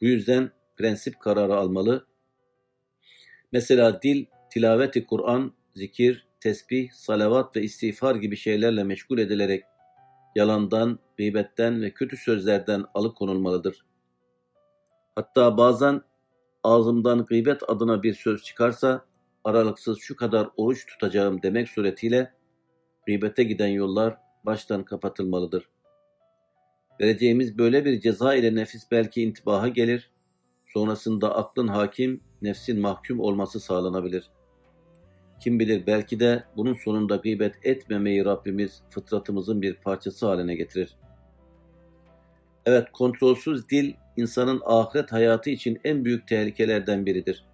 Bu 0.00 0.04
yüzden 0.04 0.50
prensip 0.76 1.20
kararı 1.20 1.54
almalı. 1.54 2.06
Mesela 3.52 4.02
dil, 4.02 4.26
tilaveti 4.50 5.06
Kur'an, 5.06 5.52
zikir, 5.74 6.26
tesbih, 6.40 6.90
salavat 6.92 7.56
ve 7.56 7.62
istiğfar 7.62 8.14
gibi 8.14 8.36
şeylerle 8.36 8.84
meşgul 8.84 9.18
edilerek 9.18 9.64
yalandan, 10.34 10.98
gıybetten 11.16 11.82
ve 11.82 11.90
kötü 11.90 12.16
sözlerden 12.16 12.84
alıkonulmalıdır. 12.94 13.86
Hatta 15.14 15.56
bazen 15.56 16.02
ağzımdan 16.62 17.24
gıybet 17.24 17.70
adına 17.70 18.02
bir 18.02 18.14
söz 18.14 18.42
çıkarsa 18.42 19.04
aralıksız 19.44 19.98
şu 19.98 20.16
kadar 20.16 20.48
oruç 20.56 20.86
tutacağım 20.86 21.42
demek 21.42 21.68
suretiyle 21.68 22.34
gıybete 23.06 23.44
giden 23.44 23.68
yollar 23.68 24.23
baştan 24.46 24.84
kapatılmalıdır. 24.84 25.68
Vereceğimiz 27.00 27.58
böyle 27.58 27.84
bir 27.84 28.00
ceza 28.00 28.34
ile 28.34 28.54
nefis 28.54 28.90
belki 28.90 29.22
intibaha 29.22 29.68
gelir, 29.68 30.10
sonrasında 30.66 31.36
aklın 31.36 31.68
hakim, 31.68 32.20
nefsin 32.42 32.80
mahkum 32.80 33.20
olması 33.20 33.60
sağlanabilir. 33.60 34.30
Kim 35.40 35.58
bilir 35.58 35.86
belki 35.86 36.20
de 36.20 36.44
bunun 36.56 36.74
sonunda 36.74 37.16
gıybet 37.16 37.54
etmemeyi 37.62 38.24
Rabbimiz 38.24 38.82
fıtratımızın 38.90 39.62
bir 39.62 39.74
parçası 39.74 40.26
haline 40.26 40.54
getirir. 40.54 40.96
Evet, 42.66 42.92
kontrolsüz 42.92 43.68
dil 43.68 43.94
insanın 44.16 44.62
ahiret 44.64 45.12
hayatı 45.12 45.50
için 45.50 45.80
en 45.84 46.04
büyük 46.04 46.28
tehlikelerden 46.28 47.06
biridir. 47.06 47.44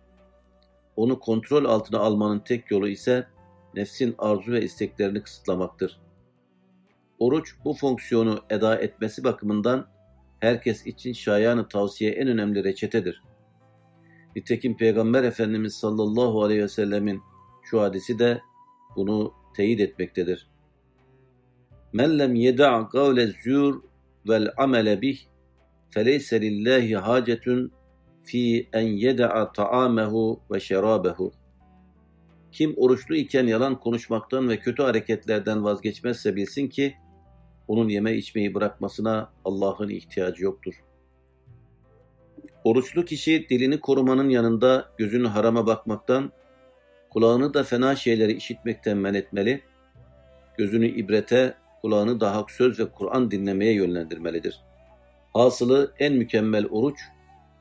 Onu 0.96 1.20
kontrol 1.20 1.64
altına 1.64 1.98
almanın 1.98 2.38
tek 2.38 2.70
yolu 2.70 2.88
ise 2.88 3.26
nefsin 3.74 4.14
arzu 4.18 4.52
ve 4.52 4.62
isteklerini 4.62 5.22
kısıtlamaktır. 5.22 6.00
Oruç 7.20 7.54
bu 7.64 7.74
fonksiyonu 7.74 8.40
eda 8.50 8.76
etmesi 8.76 9.24
bakımından 9.24 9.86
herkes 10.40 10.86
için 10.86 11.12
şayanı 11.12 11.68
tavsiye 11.68 12.10
en 12.10 12.28
önemli 12.28 12.64
reçetedir. 12.64 13.22
Nitekim 14.36 14.76
Peygamber 14.76 15.24
Efendimiz 15.24 15.74
sallallahu 15.74 16.42
aleyhi 16.42 16.62
ve 16.62 16.68
sellemin 16.68 17.22
şu 17.62 17.80
hadisi 17.80 18.18
de 18.18 18.40
bunu 18.96 19.32
teyit 19.56 19.80
etmektedir. 19.80 20.50
Men 21.92 22.18
lem 22.18 22.34
yeda' 22.34 22.88
kavle 22.88 23.26
zür 23.26 23.74
vel 24.28 24.48
amele 24.56 25.00
bih 25.00 25.18
feleyse 25.90 26.40
lillahi 26.40 26.96
hacetun 26.96 27.72
fi 28.24 28.68
en 28.72 28.86
yeda'a 28.86 29.52
ta'amehu 29.52 30.40
ve 30.50 30.60
şerabehu. 30.60 31.32
Kim 32.52 32.74
oruçlu 32.76 33.16
iken 33.16 33.46
yalan 33.46 33.80
konuşmaktan 33.80 34.48
ve 34.48 34.58
kötü 34.58 34.82
hareketlerden 34.82 35.64
vazgeçmezse 35.64 36.36
bilsin 36.36 36.68
ki 36.68 36.94
onun 37.70 37.88
yeme 37.88 38.14
içmeyi 38.14 38.54
bırakmasına 38.54 39.30
Allah'ın 39.44 39.88
ihtiyacı 39.88 40.44
yoktur. 40.44 40.74
Oruçlu 42.64 43.04
kişi 43.04 43.46
dilini 43.50 43.80
korumanın 43.80 44.28
yanında 44.28 44.88
gözünü 44.98 45.28
harama 45.28 45.66
bakmaktan, 45.66 46.32
kulağını 47.10 47.54
da 47.54 47.64
fena 47.64 47.96
şeyleri 47.96 48.32
işitmekten 48.32 48.96
men 48.96 49.14
etmeli, 49.14 49.60
gözünü 50.58 50.86
ibrete, 50.86 51.54
kulağını 51.82 52.20
da 52.20 52.36
hak 52.36 52.50
söz 52.50 52.80
ve 52.80 52.90
Kur'an 52.90 53.30
dinlemeye 53.30 53.72
yönlendirmelidir. 53.72 54.60
Hasılı 55.32 55.94
en 55.98 56.12
mükemmel 56.12 56.66
oruç, 56.66 57.00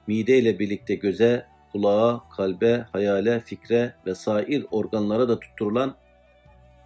mide 0.08 0.38
ile 0.38 0.60
birlikte 0.60 0.96
göze, 0.96 1.46
kulağa, 1.72 2.24
kalbe, 2.36 2.86
hayale, 2.92 3.40
fikre 3.40 3.94
ve 4.06 4.16
sair 4.16 4.66
organlara 4.72 5.30
da 5.30 5.40
tutturulan 5.40 5.96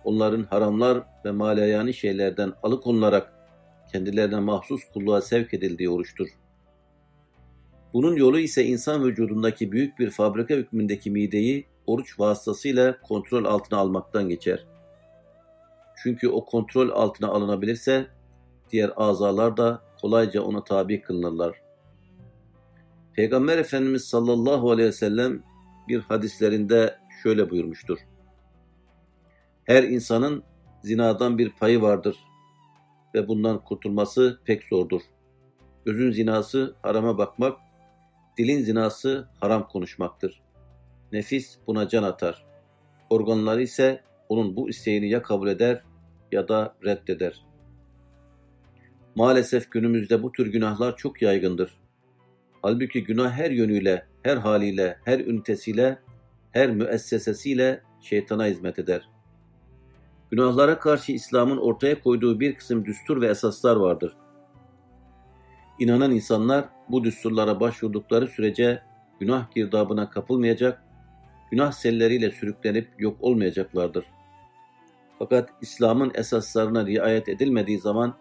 onların 0.06 0.44
haramlar 0.44 1.04
ve 1.26 1.32
malayani 1.32 1.94
şeylerden 1.94 2.54
alıkonularak 2.64 3.34
kendilerine 3.92 4.40
mahsus 4.40 4.82
kulluğa 4.94 5.22
sevk 5.22 5.54
edildiği 5.54 5.90
oruçtur. 5.90 6.28
Bunun 7.94 8.16
yolu 8.16 8.40
ise 8.40 8.66
insan 8.66 9.04
vücudundaki 9.04 9.72
büyük 9.72 10.00
bir 10.00 10.10
fabrika 10.10 10.54
hükmündeki 10.54 11.12
mideyi 11.12 11.66
oruç 11.88 12.20
vasıtasıyla 12.20 13.02
kontrol 13.02 13.46
altına 13.46 13.80
almaktan 13.80 14.30
geçer. 14.30 14.66
Çünkü 16.04 16.30
o 16.30 16.46
kontrol 16.46 16.90
altına 16.90 17.28
alınabilirse 17.28 18.08
diğer 18.72 18.92
azalar 18.96 19.58
da 19.58 19.82
kolayca 20.02 20.42
ona 20.42 20.64
tabi 20.64 21.02
kılınırlar. 21.02 21.62
Peygamber 23.14 23.58
Efendimiz 23.58 24.04
sallallahu 24.04 24.72
aleyhi 24.72 24.88
ve 24.88 24.94
sellem 24.94 25.44
bir 25.88 26.00
hadislerinde 26.00 26.98
şöyle 27.24 27.50
buyurmuştur. 27.50 28.00
Her 29.66 29.84
insanın 29.84 30.44
zinadan 30.82 31.38
bir 31.38 31.50
payı 31.50 31.82
vardır 31.82 32.16
ve 33.16 33.28
bundan 33.28 33.64
kurtulması 33.64 34.40
pek 34.46 34.64
zordur. 34.64 35.02
Gözün 35.86 36.12
zinası 36.12 36.76
harama 36.82 37.18
bakmak, 37.18 37.58
dilin 38.38 38.64
zinası 38.64 39.30
haram 39.40 39.68
konuşmaktır. 39.68 40.42
Nefis 41.12 41.58
buna 41.68 41.88
can 41.88 42.04
atar. 42.04 42.46
Organları 43.10 43.62
ise 43.62 44.04
onun 44.30 44.56
bu 44.56 44.70
isteğini 44.70 45.10
ya 45.10 45.22
kabul 45.22 45.48
eder 45.48 45.84
ya 46.32 46.48
da 46.48 46.76
reddeder. 46.86 47.46
Maalesef 49.16 49.72
günümüzde 49.72 50.24
bu 50.24 50.32
tür 50.32 50.48
günahlar 50.48 50.98
çok 50.98 51.22
yaygındır. 51.22 51.78
Halbuki 52.62 53.04
günah 53.04 53.32
her 53.32 53.52
yönüyle, 53.52 54.06
her 54.24 54.38
haliyle, 54.38 54.98
her 55.06 55.20
ünitesiyle, 55.20 56.00
her 56.52 56.72
müessesesiyle 56.72 57.82
şeytana 58.02 58.46
hizmet 58.46 58.80
eder. 58.80 59.13
Günahlara 60.34 60.80
karşı 60.80 61.12
İslam'ın 61.12 61.58
ortaya 61.58 62.02
koyduğu 62.02 62.40
bir 62.40 62.56
kısım 62.56 62.86
düstur 62.86 63.22
ve 63.22 63.28
esaslar 63.28 63.76
vardır. 63.76 64.18
İnanan 65.80 66.12
insanlar 66.12 66.66
bu 66.90 67.04
düsturlara 67.04 67.60
başvurdukları 67.60 68.28
sürece 68.28 68.82
günah 69.20 69.52
girdabına 69.52 70.10
kapılmayacak, 70.10 70.84
günah 71.52 71.72
selleriyle 71.72 72.32
sürüklenip 72.32 72.90
yok 73.00 73.18
olmayacaklardır. 73.22 74.06
Fakat 75.20 75.50
İslam'ın 75.62 76.12
esaslarına 76.16 76.86
riayet 76.86 77.30
edilmediği 77.30 77.80
zaman 77.80 78.18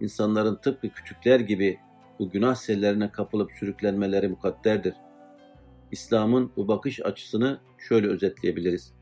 insanların 0.00 0.56
tıpkı 0.56 0.88
kütükler 0.88 1.40
gibi 1.40 1.78
bu 2.18 2.30
günah 2.30 2.54
sellerine 2.54 3.12
kapılıp 3.12 3.52
sürüklenmeleri 3.52 4.28
mukadderdir. 4.28 4.94
İslam'ın 5.90 6.52
bu 6.56 6.68
bakış 6.68 7.00
açısını 7.00 7.60
şöyle 7.78 8.06
özetleyebiliriz. 8.06 8.97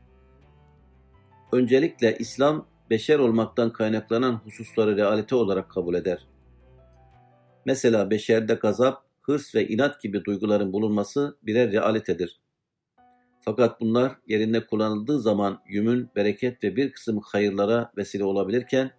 Öncelikle 1.51 2.17
İslam, 2.17 2.67
beşer 2.89 3.19
olmaktan 3.19 3.73
kaynaklanan 3.73 4.33
hususları 4.33 4.97
realite 4.97 5.35
olarak 5.35 5.69
kabul 5.69 5.95
eder. 5.95 6.27
Mesela 7.65 8.09
beşerde 8.09 8.53
gazap, 8.53 9.03
hırs 9.21 9.55
ve 9.55 9.67
inat 9.67 10.01
gibi 10.01 10.25
duyguların 10.25 10.73
bulunması 10.73 11.37
birer 11.43 11.71
realitedir. 11.71 12.39
Fakat 13.39 13.81
bunlar 13.81 14.15
yerinde 14.27 14.65
kullanıldığı 14.65 15.19
zaman 15.19 15.59
yümün, 15.67 16.09
bereket 16.15 16.63
ve 16.63 16.75
bir 16.75 16.91
kısım 16.91 17.19
hayırlara 17.23 17.91
vesile 17.97 18.23
olabilirken, 18.23 18.91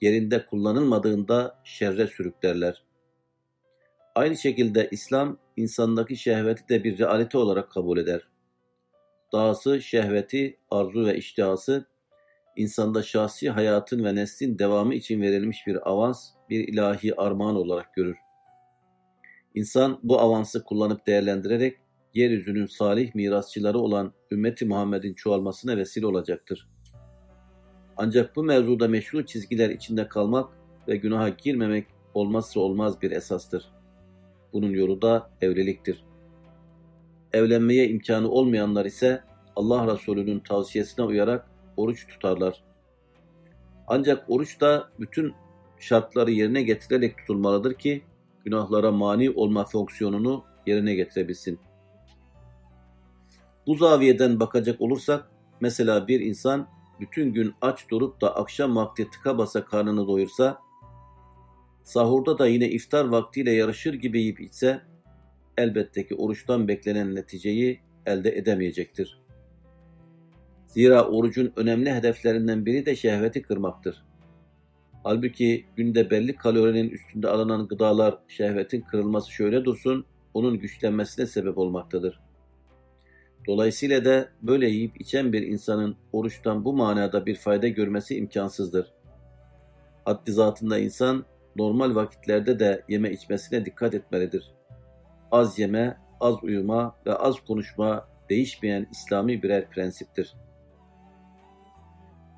yerinde 0.00 0.46
kullanılmadığında 0.46 1.60
şerre 1.64 2.06
sürüklerler. 2.06 2.84
Aynı 4.14 4.36
şekilde 4.36 4.88
İslam, 4.90 5.38
insandaki 5.56 6.16
şehveti 6.16 6.68
de 6.68 6.84
bir 6.84 6.98
realite 6.98 7.38
olarak 7.38 7.70
kabul 7.70 7.98
eder. 7.98 8.33
Dahası 9.34 9.82
şehveti, 9.82 10.58
arzu 10.70 11.06
ve 11.06 11.16
iştihası, 11.16 11.86
insanda 12.56 13.02
şahsi 13.02 13.50
hayatın 13.50 14.04
ve 14.04 14.14
neslin 14.14 14.58
devamı 14.58 14.94
için 14.94 15.22
verilmiş 15.22 15.66
bir 15.66 15.90
avans, 15.90 16.30
bir 16.50 16.68
ilahi 16.68 17.20
armağan 17.20 17.56
olarak 17.56 17.94
görür. 17.94 18.16
İnsan 19.54 20.00
bu 20.02 20.20
avansı 20.20 20.64
kullanıp 20.64 21.06
değerlendirerek 21.06 21.78
yeryüzünün 22.14 22.66
salih 22.66 23.14
mirasçıları 23.14 23.78
olan 23.78 24.12
ümmeti 24.30 24.66
Muhammed'in 24.66 25.14
çoğalmasına 25.14 25.76
vesile 25.76 26.06
olacaktır. 26.06 26.68
Ancak 27.96 28.36
bu 28.36 28.42
mevzuda 28.42 28.88
meşru 28.88 29.26
çizgiler 29.26 29.70
içinde 29.70 30.08
kalmak 30.08 30.50
ve 30.88 30.96
günaha 30.96 31.38
girmemek 31.38 31.86
olmazsa 32.14 32.60
olmaz 32.60 33.02
bir 33.02 33.10
esastır. 33.10 33.72
Bunun 34.52 34.70
yolu 34.70 35.02
da 35.02 35.30
evliliktir. 35.40 36.04
Evlenmeye 37.34 37.88
imkanı 37.88 38.30
olmayanlar 38.30 38.84
ise 38.84 39.24
Allah 39.56 39.94
Resulü'nün 39.94 40.40
tavsiyesine 40.40 41.04
uyarak 41.04 41.50
oruç 41.76 42.06
tutarlar. 42.06 42.64
Ancak 43.86 44.30
oruç 44.30 44.60
da 44.60 44.88
bütün 45.00 45.34
şartları 45.78 46.30
yerine 46.30 46.62
getirerek 46.62 47.18
tutulmalıdır 47.18 47.74
ki 47.74 48.02
günahlara 48.44 48.92
mani 48.92 49.30
olma 49.30 49.64
fonksiyonunu 49.64 50.44
yerine 50.66 50.94
getirebilsin. 50.94 51.58
Bu 53.66 53.74
zaviyeden 53.74 54.40
bakacak 54.40 54.80
olursak, 54.80 55.30
mesela 55.60 56.08
bir 56.08 56.20
insan 56.20 56.68
bütün 57.00 57.32
gün 57.32 57.54
aç 57.60 57.90
durup 57.90 58.20
da 58.20 58.36
akşam 58.36 58.76
vakti 58.76 59.10
tıka 59.10 59.38
basa 59.38 59.64
karnını 59.64 60.08
doyursa, 60.08 60.58
sahurda 61.82 62.38
da 62.38 62.46
yine 62.46 62.68
iftar 62.68 63.04
vaktiyle 63.04 63.50
yarışır 63.50 63.94
gibi 63.94 64.20
yiyip 64.20 64.40
içse, 64.40 64.93
elbette 65.58 66.06
ki 66.06 66.14
oruçtan 66.14 66.68
beklenen 66.68 67.14
neticeyi 67.14 67.80
elde 68.06 68.36
edemeyecektir. 68.36 69.18
Zira 70.66 71.08
orucun 71.08 71.52
önemli 71.56 71.92
hedeflerinden 71.92 72.66
biri 72.66 72.86
de 72.86 72.96
şehveti 72.96 73.42
kırmaktır. 73.42 74.04
Halbuki 75.04 75.64
günde 75.76 76.10
belli 76.10 76.36
kalorinin 76.36 76.90
üstünde 76.90 77.28
alınan 77.28 77.68
gıdalar 77.68 78.18
şehvetin 78.28 78.80
kırılması 78.80 79.32
şöyle 79.32 79.64
dursun, 79.64 80.06
onun 80.34 80.58
güçlenmesine 80.58 81.26
sebep 81.26 81.58
olmaktadır. 81.58 82.20
Dolayısıyla 83.46 84.04
da 84.04 84.28
böyle 84.42 84.68
yiyip 84.68 85.00
içen 85.00 85.32
bir 85.32 85.42
insanın 85.42 85.96
oruçtan 86.12 86.64
bu 86.64 86.72
manada 86.72 87.26
bir 87.26 87.34
fayda 87.34 87.68
görmesi 87.68 88.16
imkansızdır. 88.16 88.92
Haddi 90.04 90.32
zatında 90.32 90.78
insan 90.78 91.24
normal 91.56 91.94
vakitlerde 91.94 92.58
de 92.58 92.84
yeme 92.88 93.10
içmesine 93.10 93.64
dikkat 93.64 93.94
etmelidir. 93.94 94.54
Az 95.34 95.58
yeme, 95.58 95.96
az 96.20 96.44
uyuma 96.44 96.96
ve 97.06 97.14
az 97.14 97.36
konuşma 97.46 98.08
değişmeyen 98.30 98.86
İslami 98.90 99.42
birer 99.42 99.70
prensiptir. 99.70 100.34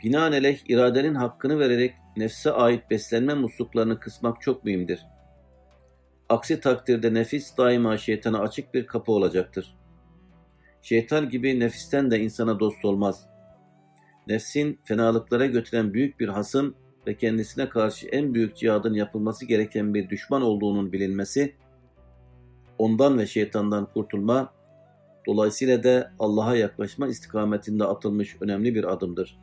Binaenaleyh 0.04 0.58
iradenin 0.68 1.14
hakkını 1.14 1.58
vererek 1.58 1.94
nefse 2.16 2.50
ait 2.50 2.90
beslenme 2.90 3.34
musluklarını 3.34 4.00
kısmak 4.00 4.40
çok 4.40 4.64
mühimdir. 4.64 5.06
Aksi 6.28 6.60
takdirde 6.60 7.14
nefis 7.14 7.56
daima 7.56 7.96
şeytana 7.96 8.38
açık 8.38 8.74
bir 8.74 8.86
kapı 8.86 9.12
olacaktır. 9.12 9.76
Şeytan 10.82 11.28
gibi 11.28 11.60
nefisten 11.60 12.10
de 12.10 12.20
insana 12.20 12.60
dost 12.60 12.84
olmaz. 12.84 13.26
Nefsin 14.26 14.80
fenalıklara 14.84 15.46
götüren 15.46 15.94
büyük 15.94 16.20
bir 16.20 16.28
hasım 16.28 16.74
ve 17.06 17.16
kendisine 17.16 17.68
karşı 17.68 18.08
en 18.08 18.34
büyük 18.34 18.56
cihadın 18.56 18.94
yapılması 18.94 19.46
gereken 19.46 19.94
bir 19.94 20.08
düşman 20.08 20.42
olduğunun 20.42 20.92
bilinmesi, 20.92 21.56
ondan 22.77 23.17
ve 23.19 23.27
şeytandan 23.27 23.87
kurtulma, 23.93 24.53
dolayısıyla 25.27 25.83
da 25.83 26.11
Allah'a 26.19 26.55
yaklaşma 26.55 27.07
istikametinde 27.07 27.83
atılmış 27.83 28.37
önemli 28.41 28.75
bir 28.75 28.93
adımdır. 28.93 29.39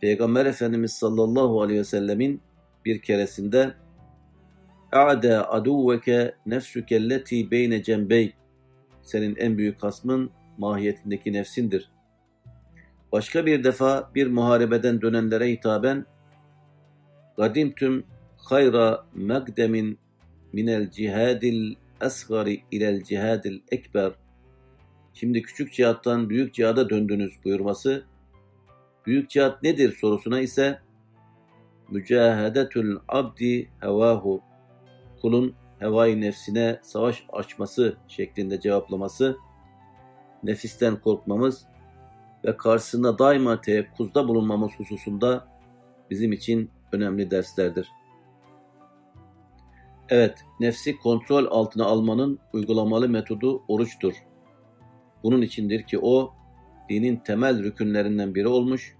Peygamber 0.00 0.46
Efendimiz 0.46 0.92
sallallahu 0.92 1.62
aleyhi 1.62 1.80
ve 1.80 1.84
sellemin 1.84 2.40
bir 2.84 3.02
keresinde 3.02 3.74
اَعْدَى 4.92 5.40
عَدُوَّكَ 5.40 6.32
نَفْسُكَ 6.46 6.88
الَّتِي 6.88 7.48
بَيْنَ 7.50 7.82
جَنْبَيْكَ 7.82 8.32
senin 9.02 9.36
en 9.36 9.58
büyük 9.58 9.82
hasmın 9.82 10.30
mahiyetindeki 10.58 11.32
nefsindir. 11.32 11.90
Başka 13.12 13.46
bir 13.46 13.64
defa 13.64 14.10
bir 14.14 14.26
muharebeden 14.26 15.00
dönenlere 15.00 15.50
hitaben 15.50 16.06
Gadimtüm 17.36 18.04
hayra 18.36 19.04
megdemin 19.14 19.98
minel 20.52 20.90
cihadil 20.90 21.74
asgari 22.01 22.63
ilel 22.71 23.03
cihadil 23.03 23.61
ekber. 23.71 24.11
Şimdi 25.13 25.41
küçük 25.41 25.73
cihattan 25.73 26.29
büyük 26.29 26.53
cihada 26.53 26.89
döndünüz 26.89 27.31
buyurması 27.45 28.05
büyük 29.05 29.29
cihat 29.29 29.63
nedir? 29.63 29.91
sorusuna 29.91 30.39
ise 30.39 30.79
mücahedetül 31.89 32.97
abdi 33.07 33.69
hevahu. 33.79 34.41
Kulun 35.21 35.55
hevai 35.79 36.21
nefsine 36.21 36.79
savaş 36.83 37.23
açması 37.33 37.97
şeklinde 38.07 38.59
cevaplaması, 38.59 39.37
nefisten 40.43 40.99
korkmamız 41.01 41.65
ve 42.45 42.57
karşısında 42.57 43.19
daima 43.19 43.61
teyakkuzda 43.61 44.27
bulunmamız 44.27 44.71
hususunda 44.77 45.47
bizim 46.09 46.31
için 46.31 46.71
önemli 46.91 47.31
derslerdir. 47.31 47.87
Evet, 50.09 50.45
nefsi 50.59 50.97
kontrol 50.97 51.45
altına 51.45 51.85
almanın 51.85 52.39
uygulamalı 52.53 53.09
metodu 53.09 53.63
oruçtur. 53.67 54.13
Bunun 55.23 55.41
içindir 55.41 55.83
ki 55.83 55.99
o, 56.01 56.33
dinin 56.89 57.17
temel 57.17 57.63
rükünlerinden 57.63 58.35
biri 58.35 58.47
olmuş, 58.47 58.95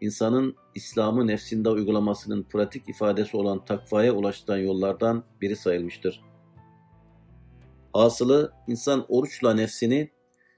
insanın 0.00 0.56
İslam'ı 0.74 1.26
nefsinde 1.26 1.68
uygulamasının 1.68 2.42
pratik 2.42 2.88
ifadesi 2.88 3.36
olan 3.36 3.64
takvaya 3.64 4.12
ulaştıran 4.14 4.58
yollardan 4.58 5.24
biri 5.40 5.56
sayılmıştır. 5.56 6.20
Asılı 7.94 8.52
insan 8.66 9.06
oruçla 9.08 9.54
nefsini 9.54 10.10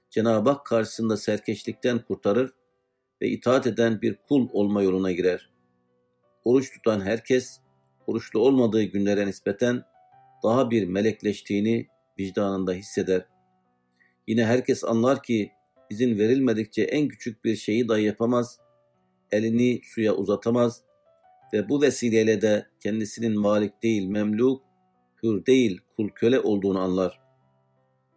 Cenab-ı 0.09 0.49
Hak 0.49 0.65
karşısında 0.65 1.17
serkeşlikten 1.17 1.99
kurtarır 1.99 2.53
ve 3.21 3.27
itaat 3.27 3.67
eden 3.67 4.01
bir 4.01 4.17
kul 4.29 4.47
olma 4.53 4.81
yoluna 4.81 5.11
girer. 5.11 5.49
Oruç 6.43 6.73
tutan 6.73 7.01
herkes, 7.01 7.59
oruçlu 8.07 8.39
olmadığı 8.39 8.83
günlere 8.83 9.27
nispeten 9.27 9.83
daha 10.43 10.71
bir 10.71 10.87
melekleştiğini 10.87 11.87
vicdanında 12.19 12.73
hisseder. 12.73 13.25
Yine 14.27 14.45
herkes 14.45 14.83
anlar 14.83 15.23
ki 15.23 15.51
izin 15.89 16.19
verilmedikçe 16.19 16.83
en 16.83 17.07
küçük 17.07 17.45
bir 17.45 17.55
şeyi 17.55 17.87
dahi 17.87 18.03
yapamaz 18.03 18.59
elini 19.31 19.81
suya 19.83 20.13
uzatamaz 20.13 20.81
ve 21.53 21.69
bu 21.69 21.81
vesileyle 21.81 22.41
de 22.41 22.67
kendisinin 22.79 23.39
malik 23.39 23.83
değil 23.83 24.07
memluk, 24.07 24.63
hür 25.23 25.45
değil 25.45 25.81
kul 25.95 26.09
köle 26.09 26.39
olduğunu 26.39 26.79
anlar. 26.79 27.19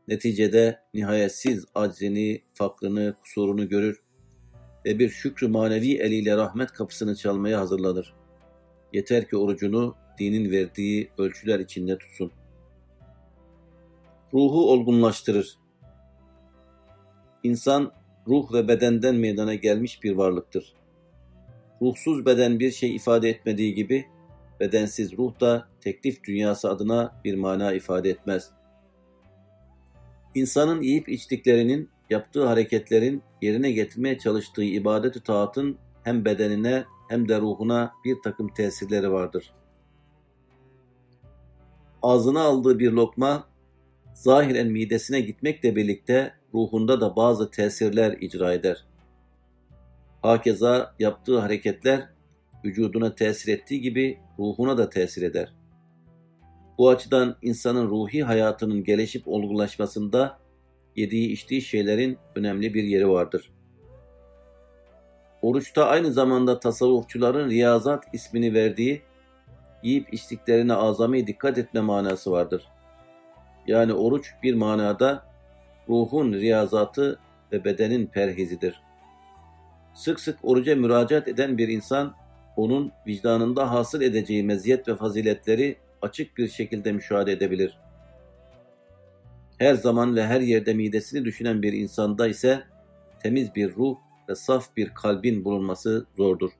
Neticede 0.08 0.80
nihayetsiz 0.94 1.64
aczini, 1.74 2.42
fakrını, 2.54 3.14
kusurunu 3.22 3.68
görür 3.68 4.02
ve 4.84 4.98
bir 4.98 5.08
şükrü 5.08 5.48
manevi 5.48 5.96
eliyle 5.96 6.36
rahmet 6.36 6.72
kapısını 6.72 7.16
çalmaya 7.16 7.60
hazırlanır. 7.60 8.19
Yeter 8.92 9.28
ki 9.28 9.36
orucunu 9.36 9.94
dinin 10.18 10.50
verdiği 10.50 11.10
ölçüler 11.18 11.60
içinde 11.60 11.98
tutsun. 11.98 12.32
ruhu 14.34 14.70
olgunlaştırır. 14.70 15.58
İnsan 17.42 17.92
ruh 18.28 18.52
ve 18.52 18.68
bedenden 18.68 19.14
meydana 19.14 19.54
gelmiş 19.54 20.02
bir 20.02 20.12
varlıktır. 20.12 20.74
Ruhsuz 21.82 22.26
beden 22.26 22.60
bir 22.60 22.70
şey 22.70 22.96
ifade 22.96 23.28
etmediği 23.28 23.74
gibi 23.74 24.06
bedensiz 24.60 25.18
ruh 25.18 25.40
da 25.40 25.68
teklif 25.80 26.24
dünyası 26.24 26.70
adına 26.70 27.20
bir 27.24 27.34
mana 27.34 27.72
ifade 27.72 28.10
etmez. 28.10 28.50
İnsanın 30.34 30.80
yiyip 30.80 31.08
içtiklerinin, 31.08 31.90
yaptığı 32.10 32.46
hareketlerin, 32.46 33.22
yerine 33.42 33.72
getirmeye 33.72 34.18
çalıştığı 34.18 34.62
ibadet-i 34.62 35.22
taatın 35.22 35.78
hem 36.04 36.24
bedenine 36.24 36.84
hem 37.10 37.28
de 37.28 37.40
ruhuna 37.40 37.92
bir 38.04 38.22
takım 38.22 38.48
tesirleri 38.48 39.12
vardır. 39.12 39.52
Ağzına 42.02 42.40
aldığı 42.42 42.78
bir 42.78 42.92
lokma 42.92 43.44
zahiren 44.14 44.66
midesine 44.66 45.20
gitmekle 45.20 45.76
birlikte 45.76 46.34
ruhunda 46.54 47.00
da 47.00 47.16
bazı 47.16 47.50
tesirler 47.50 48.16
icra 48.20 48.52
eder. 48.52 48.84
Hakeza 50.22 50.94
yaptığı 50.98 51.38
hareketler 51.38 52.08
vücuduna 52.64 53.14
tesir 53.14 53.52
ettiği 53.52 53.80
gibi 53.80 54.18
ruhuna 54.38 54.78
da 54.78 54.90
tesir 54.90 55.22
eder. 55.22 55.52
Bu 56.78 56.88
açıdan 56.88 57.36
insanın 57.42 57.88
ruhi 57.88 58.22
hayatının 58.24 58.84
gelişip 58.84 59.28
olgulaşmasında 59.28 60.38
yediği 60.96 61.28
içtiği 61.32 61.62
şeylerin 61.62 62.18
önemli 62.34 62.74
bir 62.74 62.82
yeri 62.82 63.08
vardır. 63.08 63.50
Oruçta 65.42 65.86
aynı 65.86 66.12
zamanda 66.12 66.60
tasavvufçuların 66.60 67.50
riyazat 67.50 68.04
ismini 68.12 68.54
verdiği 68.54 69.02
yiyip 69.82 70.14
içtiklerine 70.14 70.74
azami 70.74 71.26
dikkat 71.26 71.58
etme 71.58 71.80
manası 71.80 72.30
vardır. 72.30 72.68
Yani 73.66 73.92
oruç 73.92 74.30
bir 74.42 74.54
manada 74.54 75.24
ruhun 75.88 76.32
riyazatı 76.32 77.18
ve 77.52 77.64
bedenin 77.64 78.06
perhizidir. 78.06 78.82
Sık 79.94 80.20
sık 80.20 80.38
oruca 80.42 80.76
müracaat 80.76 81.28
eden 81.28 81.58
bir 81.58 81.68
insan, 81.68 82.14
onun 82.56 82.92
vicdanında 83.06 83.70
hasıl 83.70 84.00
edeceği 84.00 84.42
meziyet 84.42 84.88
ve 84.88 84.96
faziletleri 84.96 85.76
açık 86.02 86.38
bir 86.38 86.48
şekilde 86.48 86.92
müşahede 86.92 87.32
edebilir. 87.32 87.78
Her 89.58 89.74
zaman 89.74 90.16
ve 90.16 90.26
her 90.26 90.40
yerde 90.40 90.74
midesini 90.74 91.24
düşünen 91.24 91.62
bir 91.62 91.72
insanda 91.72 92.28
ise 92.28 92.62
temiz 93.22 93.54
bir 93.54 93.74
ruh 93.74 93.96
ve 94.30 94.34
saf 94.34 94.76
bir 94.76 94.94
kalbin 94.94 95.44
bulunması 95.44 96.06
zordur. 96.16 96.50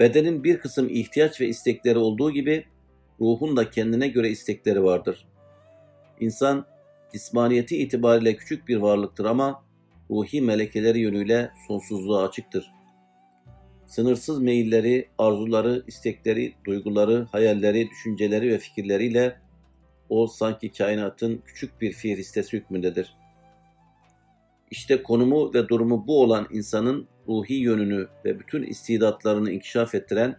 Bedenin 0.00 0.44
bir 0.44 0.58
kısım 0.58 0.88
ihtiyaç 0.88 1.40
ve 1.40 1.48
istekleri 1.48 1.98
olduğu 1.98 2.30
gibi 2.30 2.64
ruhun 3.20 3.56
da 3.56 3.70
kendine 3.70 4.08
göre 4.08 4.30
istekleri 4.30 4.84
vardır. 4.84 5.26
İnsan 6.20 6.66
cismaniyeti 7.12 7.76
itibariyle 7.76 8.36
küçük 8.36 8.68
bir 8.68 8.76
varlıktır 8.76 9.24
ama 9.24 9.64
ruhi 10.10 10.40
melekeleri 10.40 10.98
yönüyle 10.98 11.50
sonsuzluğa 11.66 12.24
açıktır. 12.28 12.70
Sınırsız 13.86 14.38
meyilleri, 14.38 15.08
arzuları, 15.18 15.84
istekleri, 15.86 16.54
duyguları, 16.66 17.26
hayalleri, 17.32 17.90
düşünceleri 17.90 18.50
ve 18.50 18.58
fikirleriyle 18.58 19.40
o 20.08 20.26
sanki 20.26 20.72
kainatın 20.72 21.42
küçük 21.46 21.80
bir 21.80 21.92
fihristesi 21.92 22.56
hükmündedir. 22.56 23.16
İşte 24.74 25.02
konumu 25.02 25.54
ve 25.54 25.68
durumu 25.68 26.06
bu 26.06 26.22
olan 26.22 26.46
insanın 26.50 27.08
ruhi 27.28 27.54
yönünü 27.54 28.08
ve 28.24 28.38
bütün 28.38 28.62
istidatlarını 28.62 29.50
inkişaf 29.50 29.94
ettiren, 29.94 30.36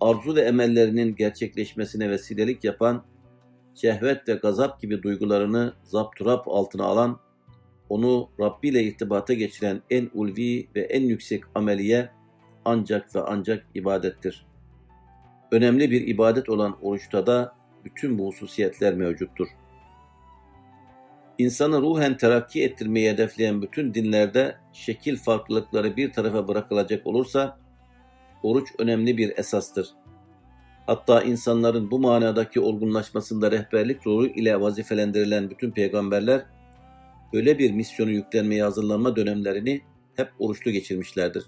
arzu 0.00 0.34
ve 0.34 0.40
emellerinin 0.40 1.16
gerçekleşmesine 1.16 2.10
vesilelik 2.10 2.64
yapan, 2.64 3.04
şehvet 3.74 4.28
ve 4.28 4.34
gazap 4.34 4.80
gibi 4.80 5.02
duygularını 5.02 5.74
zapturap 5.82 6.48
altına 6.48 6.84
alan, 6.84 7.20
onu 7.88 8.28
Rabbi 8.40 8.68
ile 8.68 8.82
irtibata 8.82 9.34
geçiren 9.34 9.82
en 9.90 10.10
ulvi 10.14 10.68
ve 10.76 10.80
en 10.80 11.02
yüksek 11.02 11.44
ameliye 11.54 12.10
ancak 12.64 13.16
ve 13.16 13.20
ancak 13.20 13.66
ibadettir. 13.74 14.46
Önemli 15.52 15.90
bir 15.90 16.06
ibadet 16.06 16.48
olan 16.48 16.76
oruçta 16.82 17.26
da 17.26 17.56
bütün 17.84 18.18
bu 18.18 18.26
hususiyetler 18.26 18.94
mevcuttur. 18.94 19.48
İnsanı 21.38 21.82
ruhen 21.82 22.16
terakki 22.16 22.62
ettirmeyi 22.62 23.10
hedefleyen 23.10 23.62
bütün 23.62 23.94
dinlerde 23.94 24.56
şekil 24.72 25.16
farklılıkları 25.16 25.96
bir 25.96 26.12
tarafa 26.12 26.48
bırakılacak 26.48 27.06
olursa, 27.06 27.58
oruç 28.42 28.68
önemli 28.78 29.16
bir 29.16 29.38
esastır. 29.38 29.88
Hatta 30.86 31.22
insanların 31.22 31.90
bu 31.90 31.98
manadaki 31.98 32.60
olgunlaşmasında 32.60 33.50
rehberlik 33.50 34.06
rolü 34.06 34.32
ile 34.32 34.60
vazifelendirilen 34.60 35.50
bütün 35.50 35.70
peygamberler, 35.70 36.46
öyle 37.32 37.58
bir 37.58 37.70
misyonu 37.72 38.10
yüklenmeye 38.10 38.62
hazırlanma 38.62 39.16
dönemlerini 39.16 39.82
hep 40.16 40.28
oruçlu 40.38 40.70
geçirmişlerdir. 40.70 41.44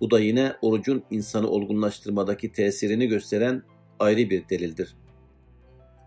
Bu 0.00 0.10
da 0.10 0.20
yine 0.20 0.52
orucun 0.62 1.04
insanı 1.10 1.48
olgunlaştırmadaki 1.48 2.52
tesirini 2.52 3.06
gösteren 3.06 3.62
ayrı 3.98 4.30
bir 4.30 4.48
delildir. 4.48 4.96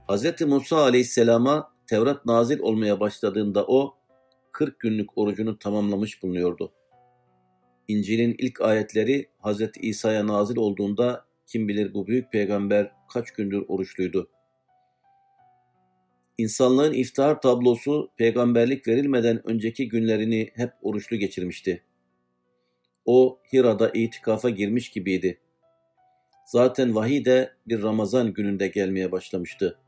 Hz. 0.10 0.42
Musa 0.42 0.78
aleyhisselama 0.78 1.72
Tevrat 1.90 2.26
nazil 2.26 2.60
olmaya 2.60 3.00
başladığında 3.00 3.66
o 3.68 3.98
40 4.52 4.80
günlük 4.80 5.18
orucunu 5.18 5.60
tamamlamış 5.60 6.24
bulunuyordu. 6.24 6.74
İncil'in 7.88 8.36
ilk 8.38 8.62
ayetleri 8.62 9.30
Hz. 9.44 9.62
İsa'ya 9.82 10.28
nazil 10.28 10.58
olduğunda 10.58 11.26
kim 11.48 11.68
bilir 11.68 11.94
bu 11.94 12.08
büyük 12.08 12.32
peygamber 12.32 12.92
kaç 13.14 13.32
gündür 13.32 13.66
oruçluydu. 13.68 14.30
İnsanlığın 16.38 16.94
iftihar 16.94 17.42
tablosu 17.42 18.10
peygamberlik 18.18 18.88
verilmeden 18.88 19.50
önceki 19.50 19.90
günlerini 19.90 20.52
hep 20.54 20.72
oruçlu 20.82 21.18
geçirmişti. 21.18 21.84
O 23.06 23.40
Hira'da 23.54 23.90
itikafa 23.90 24.50
girmiş 24.50 24.90
gibiydi. 24.90 25.40
Zaten 26.46 26.96
vahiy 26.96 27.26
de 27.26 27.54
bir 27.68 27.84
Ramazan 27.84 28.34
gününde 28.34 28.68
gelmeye 28.68 29.12
başlamıştı. 29.12 29.80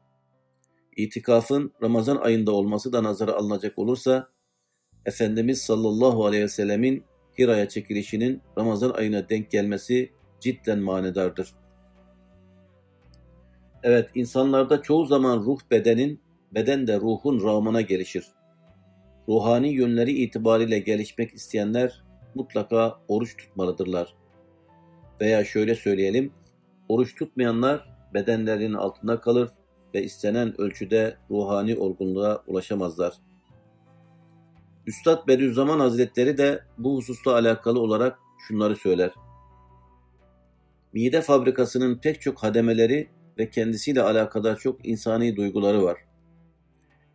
İtikafın 0.98 1.74
Ramazan 1.84 2.18
ayında 2.18 2.52
olması 2.52 2.94
da 2.94 3.04
nazara 3.04 3.32
alınacak 3.32 3.80
olursa, 3.80 4.30
Efendimiz 5.06 5.62
sallallahu 5.62 6.26
aleyhi 6.26 6.44
ve 6.44 6.48
sellemin 6.48 7.04
Hira'ya 7.40 7.70
çekilişinin 7.70 8.42
Ramazan 8.58 8.90
ayına 8.90 9.30
denk 9.30 9.52
gelmesi 9.52 10.12
cidden 10.40 10.80
manedardır. 10.80 11.56
Evet, 13.84 14.10
insanlarda 14.16 14.82
çoğu 14.82 15.06
zaman 15.06 15.40
ruh 15.40 15.60
bedenin, 15.72 16.22
beden 16.52 16.88
de 16.88 17.00
ruhun 17.00 17.44
rağmına 17.44 17.82
gelişir. 17.82 18.26
Ruhani 19.30 19.70
yönleri 19.70 20.12
itibariyle 20.12 20.80
gelişmek 20.80 21.34
isteyenler 21.34 22.04
mutlaka 22.36 23.00
oruç 23.08 23.38
tutmalıdırlar. 23.38 24.16
Veya 25.22 25.46
şöyle 25.46 25.76
söyleyelim, 25.76 26.34
oruç 26.90 27.16
tutmayanlar 27.16 27.90
bedenlerinin 28.14 28.74
altında 28.74 29.22
kalır 29.22 29.50
ve 29.94 30.04
istenen 30.04 30.62
ölçüde 30.62 31.18
ruhani 31.30 31.76
olgunluğa 31.78 32.44
ulaşamazlar. 32.48 33.14
Üstad 34.88 35.28
Bediüzzaman 35.28 35.80
Hazretleri 35.80 36.38
de 36.38 36.64
bu 36.78 36.98
hususla 36.98 37.34
alakalı 37.34 37.80
olarak 37.80 38.20
şunları 38.48 38.76
söyler. 38.76 39.12
Mide 40.94 41.22
fabrikasının 41.22 41.98
pek 41.98 42.22
çok 42.22 42.44
hademeleri 42.44 43.10
ve 43.38 43.50
kendisiyle 43.50 44.02
alakadar 44.02 44.58
çok 44.58 44.88
insani 44.88 45.36
duyguları 45.36 45.84
var. 45.84 45.98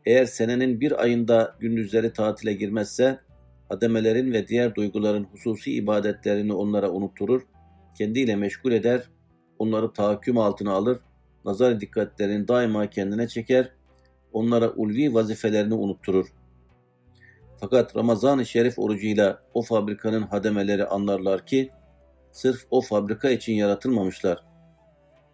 Eğer 0.06 0.24
senenin 0.24 0.80
bir 0.80 1.02
ayında 1.02 1.56
gündüzleri 1.60 2.12
tatile 2.12 2.52
girmezse, 2.52 3.20
hademelerin 3.68 4.32
ve 4.32 4.48
diğer 4.48 4.74
duyguların 4.74 5.24
hususi 5.24 5.72
ibadetlerini 5.72 6.52
onlara 6.52 6.90
unutturur, 6.90 7.42
kendiyle 7.98 8.36
meşgul 8.36 8.72
eder, 8.72 9.02
onları 9.58 9.92
tahakküm 9.92 10.38
altına 10.38 10.72
alır 10.72 10.98
nazar 11.46 11.80
dikkatlerini 11.80 12.48
daima 12.48 12.90
kendine 12.90 13.28
çeker, 13.28 13.72
onlara 14.32 14.70
ulvi 14.70 15.14
vazifelerini 15.14 15.74
unutturur. 15.74 16.26
Fakat 17.60 17.96
Ramazan-ı 17.96 18.46
Şerif 18.46 18.78
orucuyla 18.78 19.42
o 19.54 19.62
fabrikanın 19.62 20.22
hademeleri 20.22 20.86
anlarlar 20.86 21.46
ki, 21.46 21.70
sırf 22.32 22.66
o 22.70 22.80
fabrika 22.80 23.30
için 23.30 23.52
yaratılmamışlar. 23.52 24.44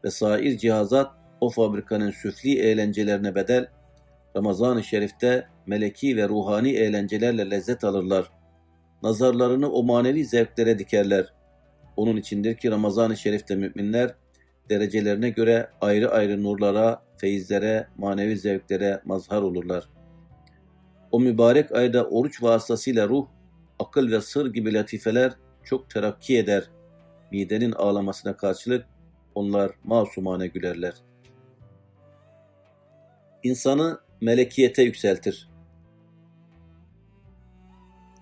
Ve 0.05 0.11
sair 0.11 0.59
cihazat 0.59 1.11
o 1.41 1.51
fabrikanın 1.51 2.11
süfli 2.11 2.59
eğlencelerine 2.59 3.35
bedel, 3.35 3.69
Ramazan-ı 4.37 4.85
Şerif'te 4.85 5.47
meleki 5.67 6.17
ve 6.17 6.29
ruhani 6.29 6.73
eğlencelerle 6.73 7.51
lezzet 7.51 7.85
alırlar. 7.85 8.31
Nazarlarını 9.03 9.73
o 9.73 9.83
manevi 9.83 10.25
zevklere 10.25 10.79
dikerler. 10.79 11.33
Onun 11.97 12.17
içindir 12.17 12.57
ki 12.57 12.71
Ramazan-ı 12.71 13.17
Şerif'te 13.17 13.57
müminler 13.57 14.15
derecelerine 14.71 15.31
göre 15.31 15.71
ayrı 15.81 16.11
ayrı 16.11 16.43
nurlara, 16.43 17.03
feyizlere, 17.17 17.89
manevi 17.99 18.37
zevklere 18.37 19.01
mazhar 19.05 19.43
olurlar. 19.43 19.89
O 21.11 21.21
mübarek 21.21 21.73
ayda 21.73 22.09
oruç 22.09 22.43
vasıtasıyla 22.43 23.09
ruh, 23.09 23.27
akıl 23.79 24.11
ve 24.11 24.21
sır 24.21 24.53
gibi 24.53 24.75
latifeler 24.75 25.33
çok 25.65 25.91
terakki 25.91 26.39
eder. 26.39 26.71
Midenin 27.33 27.73
ağlamasına 27.73 28.37
karşılık 28.37 28.87
onlar 29.35 29.71
masumane 29.85 30.47
gülerler. 30.47 30.95
insanı 33.43 34.01
melekiyete 34.21 34.83
yükseltir. 34.83 35.49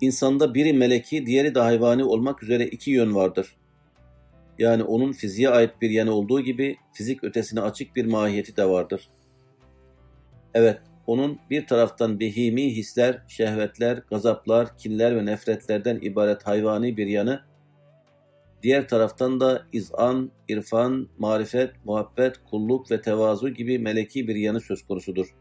İnsanda 0.00 0.54
biri 0.54 0.72
meleki, 0.72 1.26
diğeri 1.26 1.54
de 1.54 1.60
hayvani 1.60 2.04
olmak 2.04 2.42
üzere 2.42 2.66
iki 2.66 2.90
yön 2.90 3.14
vardır. 3.14 3.56
Yani 4.60 4.82
onun 4.82 5.12
fiziğe 5.12 5.48
ait 5.48 5.70
bir 5.80 5.90
yanı 5.90 6.12
olduğu 6.12 6.40
gibi 6.40 6.76
fizik 6.92 7.24
ötesine 7.24 7.60
açık 7.60 7.96
bir 7.96 8.06
mahiyeti 8.06 8.56
de 8.56 8.68
vardır. 8.68 9.08
Evet, 10.54 10.80
onun 11.06 11.38
bir 11.50 11.66
taraftan 11.66 12.20
behimi 12.20 12.76
hisler, 12.76 13.22
şehvetler, 13.28 14.02
gazaplar, 14.10 14.76
kinler 14.76 15.16
ve 15.16 15.26
nefretlerden 15.26 15.98
ibaret 16.02 16.46
hayvani 16.46 16.96
bir 16.96 17.06
yanı, 17.06 17.40
diğer 18.62 18.88
taraftan 18.88 19.40
da 19.40 19.66
izan, 19.72 20.30
irfan, 20.48 21.08
marifet, 21.18 21.70
muhabbet, 21.84 22.36
kulluk 22.50 22.90
ve 22.90 23.02
tevazu 23.02 23.48
gibi 23.48 23.78
meleki 23.78 24.28
bir 24.28 24.34
yanı 24.34 24.60
söz 24.60 24.82
konusudur. 24.82 25.34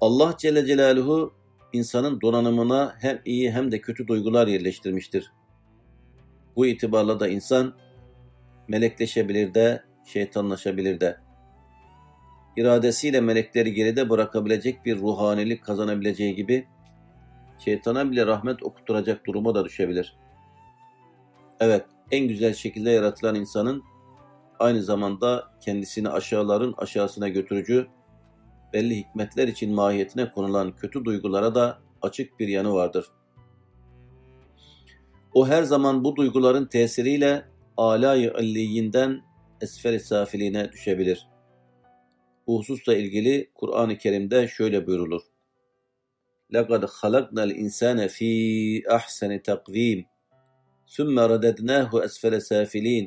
Allah 0.00 0.34
Celle 0.38 0.66
Celaluhu 0.66 1.32
insanın 1.72 2.20
donanımına 2.20 2.94
hem 3.00 3.20
iyi 3.24 3.50
hem 3.50 3.72
de 3.72 3.80
kötü 3.80 4.08
duygular 4.08 4.46
yerleştirmiştir. 4.46 5.32
Bu 6.56 6.66
itibarla 6.66 7.20
da 7.20 7.28
insan 7.28 7.74
melekleşebilir 8.68 9.54
de, 9.54 9.82
şeytanlaşabilir 10.04 11.00
de. 11.00 11.16
İradesiyle 12.56 13.20
melekleri 13.20 13.74
geride 13.74 14.10
bırakabilecek 14.10 14.84
bir 14.84 14.98
ruhanilik 14.98 15.64
kazanabileceği 15.64 16.34
gibi, 16.34 16.66
şeytana 17.58 18.10
bile 18.10 18.26
rahmet 18.26 18.62
okutturacak 18.62 19.26
duruma 19.26 19.54
da 19.54 19.64
düşebilir. 19.64 20.16
Evet, 21.60 21.84
en 22.10 22.28
güzel 22.28 22.54
şekilde 22.54 22.90
yaratılan 22.90 23.34
insanın 23.34 23.82
aynı 24.58 24.82
zamanda 24.82 25.44
kendisini 25.60 26.08
aşağıların 26.08 26.74
aşağısına 26.78 27.28
götürücü, 27.28 27.86
belli 28.72 28.96
hikmetler 28.96 29.48
için 29.48 29.74
mahiyetine 29.74 30.32
konulan 30.32 30.76
kötü 30.76 31.04
duygulara 31.04 31.54
da 31.54 31.78
açık 32.02 32.40
bir 32.40 32.48
yanı 32.48 32.74
vardır. 32.74 33.06
O 35.34 35.48
her 35.48 35.62
zaman 35.62 36.04
bu 36.04 36.16
duyguların 36.16 36.66
tesiriyle 36.66 37.44
alay-ı 37.76 38.34
illiyinden 38.40 39.20
esfer-i 39.60 40.00
safiline 40.00 40.72
düşebilir. 40.72 41.28
Bu 42.46 42.58
hususla 42.58 42.96
ilgili 42.96 43.50
Kur'an-ı 43.54 43.98
Kerim'de 43.98 44.48
şöyle 44.48 44.86
buyurulur. 44.86 45.22
لَقَدْ 46.52 46.82
خَلَقْنَا 46.84 47.42
الْاِنْسَانَ 47.48 47.98
ف۪ي 48.16 48.32
اَحْسَنِ 48.96 49.32
تَقْو۪يمٍ 49.48 50.04
ثُمَّ 50.94 51.16
رَدَدْنَاهُ 51.32 51.90
أَسْفَلَ 52.06 52.34
سَافِل۪ينَ 52.50 53.04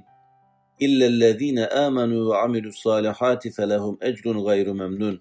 اِلَّا 0.85 1.05
الَّذ۪ينَ 1.13 1.59
آمَنُوا 1.85 2.23
وَعَمِلُوا 2.29 2.71
الصَّالِحَاتِ 2.75 3.43
فَلَهُمْ 3.57 3.95
اَجْرٌ 4.09 4.25
غَيْرُ 4.49 4.67
مَمْنُونَ 4.81 5.19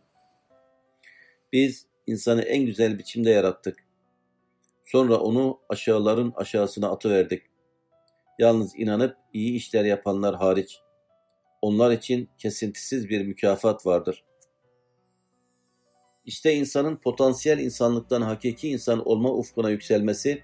Biz 1.52 1.86
insanı 2.06 2.42
en 2.42 2.66
güzel 2.66 2.98
biçimde 2.98 3.30
yarattık. 3.30 3.83
Sonra 4.84 5.16
onu 5.16 5.60
aşağıların 5.68 6.32
aşağısına 6.36 6.90
atıverdik. 6.90 7.42
Yalnız 8.38 8.72
inanıp 8.76 9.16
iyi 9.32 9.54
işler 9.54 9.84
yapanlar 9.84 10.34
hariç. 10.34 10.80
Onlar 11.62 11.90
için 11.90 12.30
kesintisiz 12.38 13.08
bir 13.08 13.26
mükafat 13.26 13.86
vardır. 13.86 14.24
İşte 16.26 16.54
insanın 16.54 16.96
potansiyel 16.96 17.58
insanlıktan 17.58 18.22
hakiki 18.22 18.68
insan 18.68 19.08
olma 19.08 19.30
ufkuna 19.30 19.70
yükselmesi, 19.70 20.42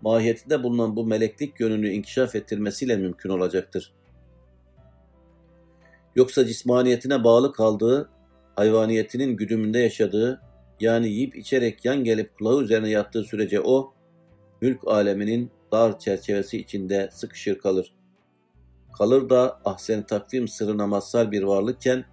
mahiyetinde 0.00 0.62
bulunan 0.62 0.96
bu 0.96 1.06
meleklik 1.06 1.60
yönünü 1.60 1.90
inkişaf 1.90 2.34
ettirmesiyle 2.34 2.96
mümkün 2.96 3.30
olacaktır. 3.30 3.94
Yoksa 6.16 6.46
cismaniyetine 6.46 7.24
bağlı 7.24 7.52
kaldığı, 7.52 8.10
hayvaniyetinin 8.56 9.36
güdümünde 9.36 9.78
yaşadığı, 9.78 10.49
yani 10.80 11.08
yiyip 11.08 11.36
içerek 11.36 11.84
yan 11.84 12.04
gelip 12.04 12.38
kulağı 12.38 12.62
üzerine 12.62 12.90
yattığı 12.90 13.24
sürece 13.24 13.60
o, 13.60 13.94
mülk 14.60 14.88
aleminin 14.88 15.50
dar 15.72 15.98
çerçevesi 15.98 16.58
içinde 16.58 17.08
sıkışır 17.12 17.58
kalır. 17.58 17.94
Kalır 18.98 19.30
da 19.30 19.60
ahsen 19.64 20.02
takvim 20.06 20.48
sırrına 20.48 20.86
mazhar 20.86 21.32
bir 21.32 21.42
varlıkken, 21.42 22.04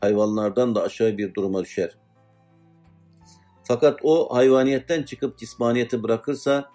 hayvanlardan 0.00 0.74
da 0.74 0.82
aşağı 0.82 1.18
bir 1.18 1.34
duruma 1.34 1.64
düşer. 1.64 1.96
Fakat 3.64 4.00
o 4.02 4.34
hayvaniyetten 4.34 5.02
çıkıp 5.02 5.38
cismaniyeti 5.38 6.02
bırakırsa, 6.02 6.70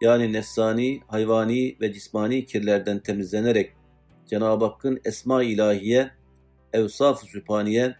yani 0.00 0.32
nefsani, 0.32 1.00
hayvani 1.06 1.76
ve 1.80 1.92
cismani 1.92 2.46
kirlerden 2.46 2.98
temizlenerek 2.98 3.72
Cenab-ı 4.26 4.64
Hakk'ın 4.64 5.00
esma 5.04 5.42
ilahiye, 5.42 6.10
evsaf-ı 6.72 7.26
sübhaniye 7.26 7.96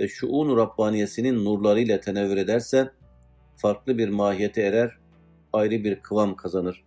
ve 0.00 0.08
şuun 0.08 0.56
Rabbaniyesinin 0.56 1.44
nurlarıyla 1.44 2.00
tenevvür 2.00 2.36
ederse, 2.36 2.90
farklı 3.56 3.98
bir 3.98 4.08
mahiyete 4.08 4.62
erer, 4.62 4.98
ayrı 5.52 5.84
bir 5.84 6.00
kıvam 6.00 6.36
kazanır. 6.36 6.84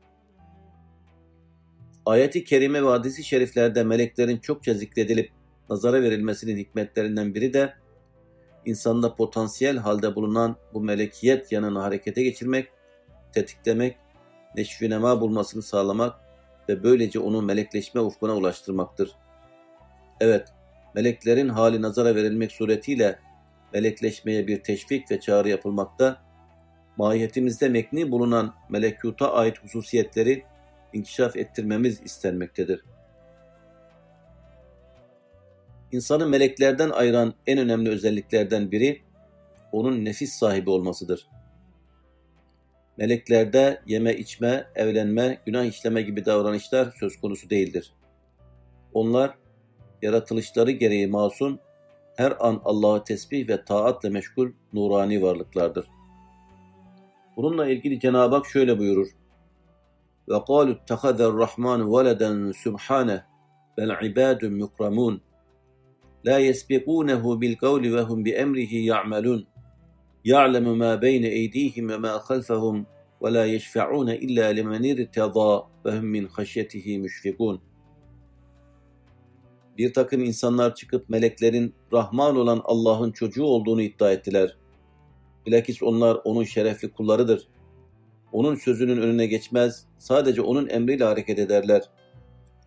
Ayet-i 2.05 2.43
Kerime 2.43 2.83
ve 2.83 2.87
hadis-i 2.87 3.23
şeriflerde 3.23 3.83
meleklerin 3.83 4.37
çokça 4.37 4.73
zikredilip 4.73 5.31
nazara 5.69 6.01
verilmesinin 6.01 6.57
hikmetlerinden 6.57 7.35
biri 7.35 7.53
de 7.53 7.73
insanda 8.65 9.15
potansiyel 9.15 9.77
halde 9.77 10.15
bulunan 10.15 10.55
bu 10.73 10.81
melekiyet 10.81 11.51
yanını 11.51 11.79
harekete 11.79 12.23
geçirmek, 12.23 12.67
tetiklemek, 13.33 13.97
neşvinema 14.55 15.21
bulmasını 15.21 15.61
sağlamak 15.61 16.15
ve 16.69 16.83
böylece 16.83 17.19
onu 17.19 17.41
melekleşme 17.41 18.01
ufkuna 18.01 18.35
ulaştırmaktır. 18.35 19.15
Evet, 20.19 20.47
meleklerin 20.97 21.49
hali 21.49 21.81
nazara 21.81 22.15
verilmek 22.15 22.51
suretiyle 22.51 23.19
melekleşmeye 23.73 24.47
bir 24.47 24.63
teşvik 24.63 25.11
ve 25.11 25.19
çağrı 25.19 25.49
yapılmakta, 25.49 26.21
mahiyetimizde 26.97 27.69
mekni 27.69 28.11
bulunan 28.11 28.55
melekuta 28.69 29.33
ait 29.33 29.63
hususiyetleri 29.63 30.43
inkişaf 30.93 31.35
ettirmemiz 31.35 32.01
istenmektedir. 32.01 32.83
İnsanı 35.91 36.27
meleklerden 36.27 36.89
ayıran 36.89 37.33
en 37.47 37.57
önemli 37.57 37.89
özelliklerden 37.89 38.71
biri, 38.71 39.01
onun 39.71 40.05
nefis 40.05 40.33
sahibi 40.33 40.69
olmasıdır. 40.69 41.27
Meleklerde 42.97 43.81
yeme 43.85 44.13
içme, 44.13 44.67
evlenme, 44.75 45.37
günah 45.45 45.65
işleme 45.65 46.01
gibi 46.01 46.25
davranışlar 46.25 46.93
söz 46.99 47.19
konusu 47.21 47.49
değildir. 47.49 47.93
Onlar 48.93 49.37
yaratılışları 50.02 50.70
gereği 50.70 51.06
masum, 51.06 51.58
her 52.16 52.34
an 52.40 52.60
Allah'ı 52.64 53.04
tesbih 53.04 53.48
ve 53.48 53.64
taatle 53.64 54.08
meşgul 54.08 54.50
nurani 54.72 55.22
varlıklardır. 55.22 55.86
Bununla 57.36 57.68
ilgili 57.68 58.00
Cenab-ı 58.00 58.36
Hak 58.36 58.46
şöyle 58.46 58.78
buyurur. 58.78 59.08
وَقَالُوا 60.28 60.74
اتَّخَذَ 60.78 61.18
الرَّحْمَانُ 61.30 61.80
وَلَدًا 61.94 62.52
سُبْحَانَهُ 62.64 63.20
بَلْ 63.78 63.90
عِبَادٌ 64.00 64.40
مُكْرَمُونَ 64.62 65.14
لَا 66.24 66.38
يَسْبِقُونَهُ 66.48 67.22
بِالْقَوْلِ 67.40 67.84
وَهُمْ 67.94 68.18
بِأَمْرِهِ 68.26 68.72
يَعْمَلُونَ 68.90 69.40
يَعْلَمُ 70.24 70.78
مَا 70.78 70.94
بَيْنَ 70.94 71.24
أَيْدِيهِمْ 71.24 71.84
وَمَا 71.90 72.18
خَلْفَهُمْ 72.18 72.86
وَلَا 73.20 73.44
يَشْفَعُونَ 73.54 74.08
إِلَّا 74.10 74.52
لِمَنِ 74.52 74.82
ارْتَضَى 74.90 75.52
وَهُمْ 75.84 76.04
مِنْ 76.04 76.28
خَشْيَتِهِ 76.28 76.86
مُشْفِقُونَ 77.04 77.56
bir 79.77 79.93
takım 79.93 80.23
insanlar 80.23 80.75
çıkıp 80.75 81.09
meleklerin 81.09 81.73
Rahman 81.93 82.35
olan 82.35 82.61
Allah'ın 82.63 83.11
çocuğu 83.11 83.43
olduğunu 83.43 83.81
iddia 83.81 84.11
ettiler. 84.11 84.57
Bilakis 85.45 85.83
onlar 85.83 86.17
onun 86.23 86.43
şerefli 86.43 86.91
kullarıdır. 86.91 87.47
Onun 88.31 88.55
sözünün 88.55 89.01
önüne 89.01 89.25
geçmez, 89.25 89.85
sadece 89.97 90.41
onun 90.41 90.69
emriyle 90.69 91.03
hareket 91.03 91.39
ederler. 91.39 91.89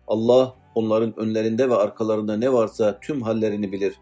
Allah 0.07 0.55
onların 0.75 1.19
önlerinde 1.19 1.69
ve 1.69 1.75
arkalarında 1.75 2.37
ne 2.37 2.53
varsa 2.53 2.99
tüm 2.99 3.21
hallerini 3.21 3.71
bilir. 3.71 3.93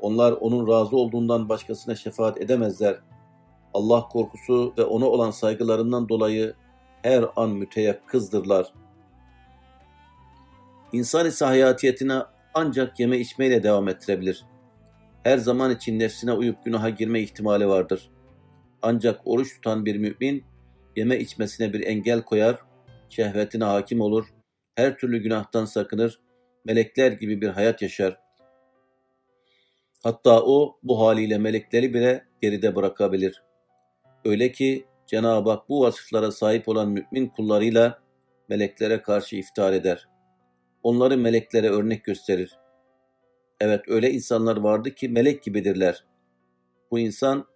Onlar 0.00 0.32
onun 0.32 0.68
razı 0.68 0.96
olduğundan 0.96 1.48
başkasına 1.48 1.94
şefaat 1.94 2.40
edemezler. 2.40 3.00
Allah 3.74 4.08
korkusu 4.08 4.74
ve 4.78 4.84
ona 4.84 5.06
olan 5.06 5.30
saygılarından 5.30 6.08
dolayı 6.08 6.54
her 7.02 7.24
an 7.36 7.50
müteyakkızdırlar.'' 7.50 8.85
İnsan 10.92 11.26
ise 11.26 11.44
hayatiyetine 11.44 12.18
ancak 12.54 13.00
yeme 13.00 13.18
içmeyle 13.18 13.62
devam 13.62 13.88
ettirebilir. 13.88 14.44
Her 15.24 15.38
zaman 15.38 15.70
için 15.70 15.98
nefsine 15.98 16.32
uyup 16.32 16.64
günaha 16.64 16.96
girme 16.96 17.20
ihtimali 17.20 17.68
vardır. 17.68 18.10
Ancak 18.82 19.20
oruç 19.24 19.54
tutan 19.54 19.86
bir 19.86 19.96
mümin 19.96 20.44
yeme 20.96 21.18
içmesine 21.18 21.72
bir 21.72 21.86
engel 21.86 22.22
koyar, 22.22 22.58
şehvetine 23.08 23.64
hakim 23.64 24.00
olur, 24.00 24.26
her 24.74 24.96
türlü 24.96 25.22
günahtan 25.22 25.64
sakınır, 25.64 26.20
melekler 26.64 27.12
gibi 27.12 27.40
bir 27.40 27.48
hayat 27.48 27.82
yaşar. 27.82 28.18
Hatta 30.02 30.42
o 30.42 30.78
bu 30.82 31.00
haliyle 31.00 31.38
melekleri 31.38 31.94
bile 31.94 32.24
geride 32.42 32.76
bırakabilir. 32.76 33.42
Öyle 34.24 34.52
ki 34.52 34.86
Cenab-ı 35.06 35.50
Hak 35.50 35.68
bu 35.68 35.80
vasıflara 35.80 36.32
sahip 36.32 36.68
olan 36.68 36.88
mümin 36.88 37.28
kullarıyla 37.28 37.98
meleklere 38.48 39.02
karşı 39.02 39.36
iftihar 39.36 39.72
eder.'' 39.72 40.15
Onları 40.86 41.18
meleklere 41.18 41.70
örnek 41.70 42.04
gösterir. 42.04 42.58
Evet 43.60 43.84
öyle 43.88 44.10
insanlar 44.10 44.56
vardı 44.56 44.90
ki 44.90 45.08
melek 45.08 45.42
gibidirler. 45.42 46.04
Bu 46.90 46.98
insan 46.98 47.46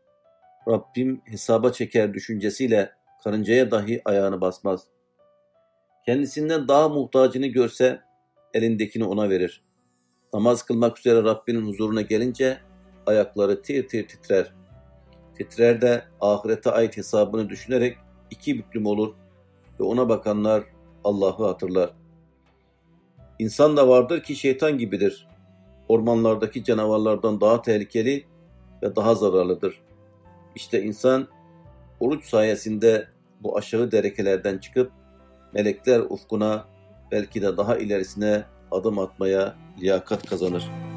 Rabbim 0.69 1.23
hesaba 1.25 1.73
çeker 1.73 2.15
düşüncesiyle 2.15 2.93
karıncaya 3.25 3.71
dahi 3.71 4.03
ayağını 4.05 4.41
basmaz. 4.41 4.87
Kendisinden 6.07 6.69
daha 6.69 6.89
muhtacını 6.89 7.47
görse 7.47 8.01
elindekini 8.55 9.05
ona 9.05 9.31
verir. 9.31 9.65
Namaz 10.35 10.63
kılmak 10.63 10.99
üzere 10.99 11.23
Rabbinin 11.23 11.67
huzuruna 11.67 12.03
gelince 12.03 12.59
ayakları 13.07 13.63
tir 13.63 13.89
tir 13.89 14.09
titrer. 14.09 14.55
Titrer 15.35 15.81
de 15.81 16.05
ahirete 16.21 16.71
ait 16.71 16.97
hesabını 16.97 17.49
düşünerek 17.49 17.99
iki 18.31 18.59
büklüm 18.59 18.87
olur 18.87 19.15
ve 19.81 19.85
ona 19.85 20.09
bakanlar 20.09 20.65
Allah'ı 21.05 21.47
hatırlar. 21.47 22.00
İnsan 23.41 23.77
da 23.77 23.89
vardır 23.89 24.23
ki 24.23 24.37
şeytan 24.37 24.79
gibidir. 24.79 25.27
Ormanlardaki 25.89 26.65
canavarlardan 26.65 27.41
daha 27.41 27.63
tehlikeli 27.63 28.25
ve 28.83 28.97
daha 28.97 29.15
zararlıdır. 29.15 29.81
İşte 30.55 30.83
insan 30.83 31.29
oruç 32.01 32.25
sayesinde 32.25 33.09
bu 33.43 33.59
aşağı 33.59 33.93
derekelerden 33.93 34.59
çıkıp 34.59 34.93
melekler 35.55 36.01
ufkuna 36.01 36.65
belki 37.13 37.43
de 37.43 37.57
daha 37.57 37.77
ilerisine 37.77 38.45
adım 38.71 38.99
atmaya 38.99 39.57
liyakat 39.81 40.27
kazanır.'' 40.27 40.90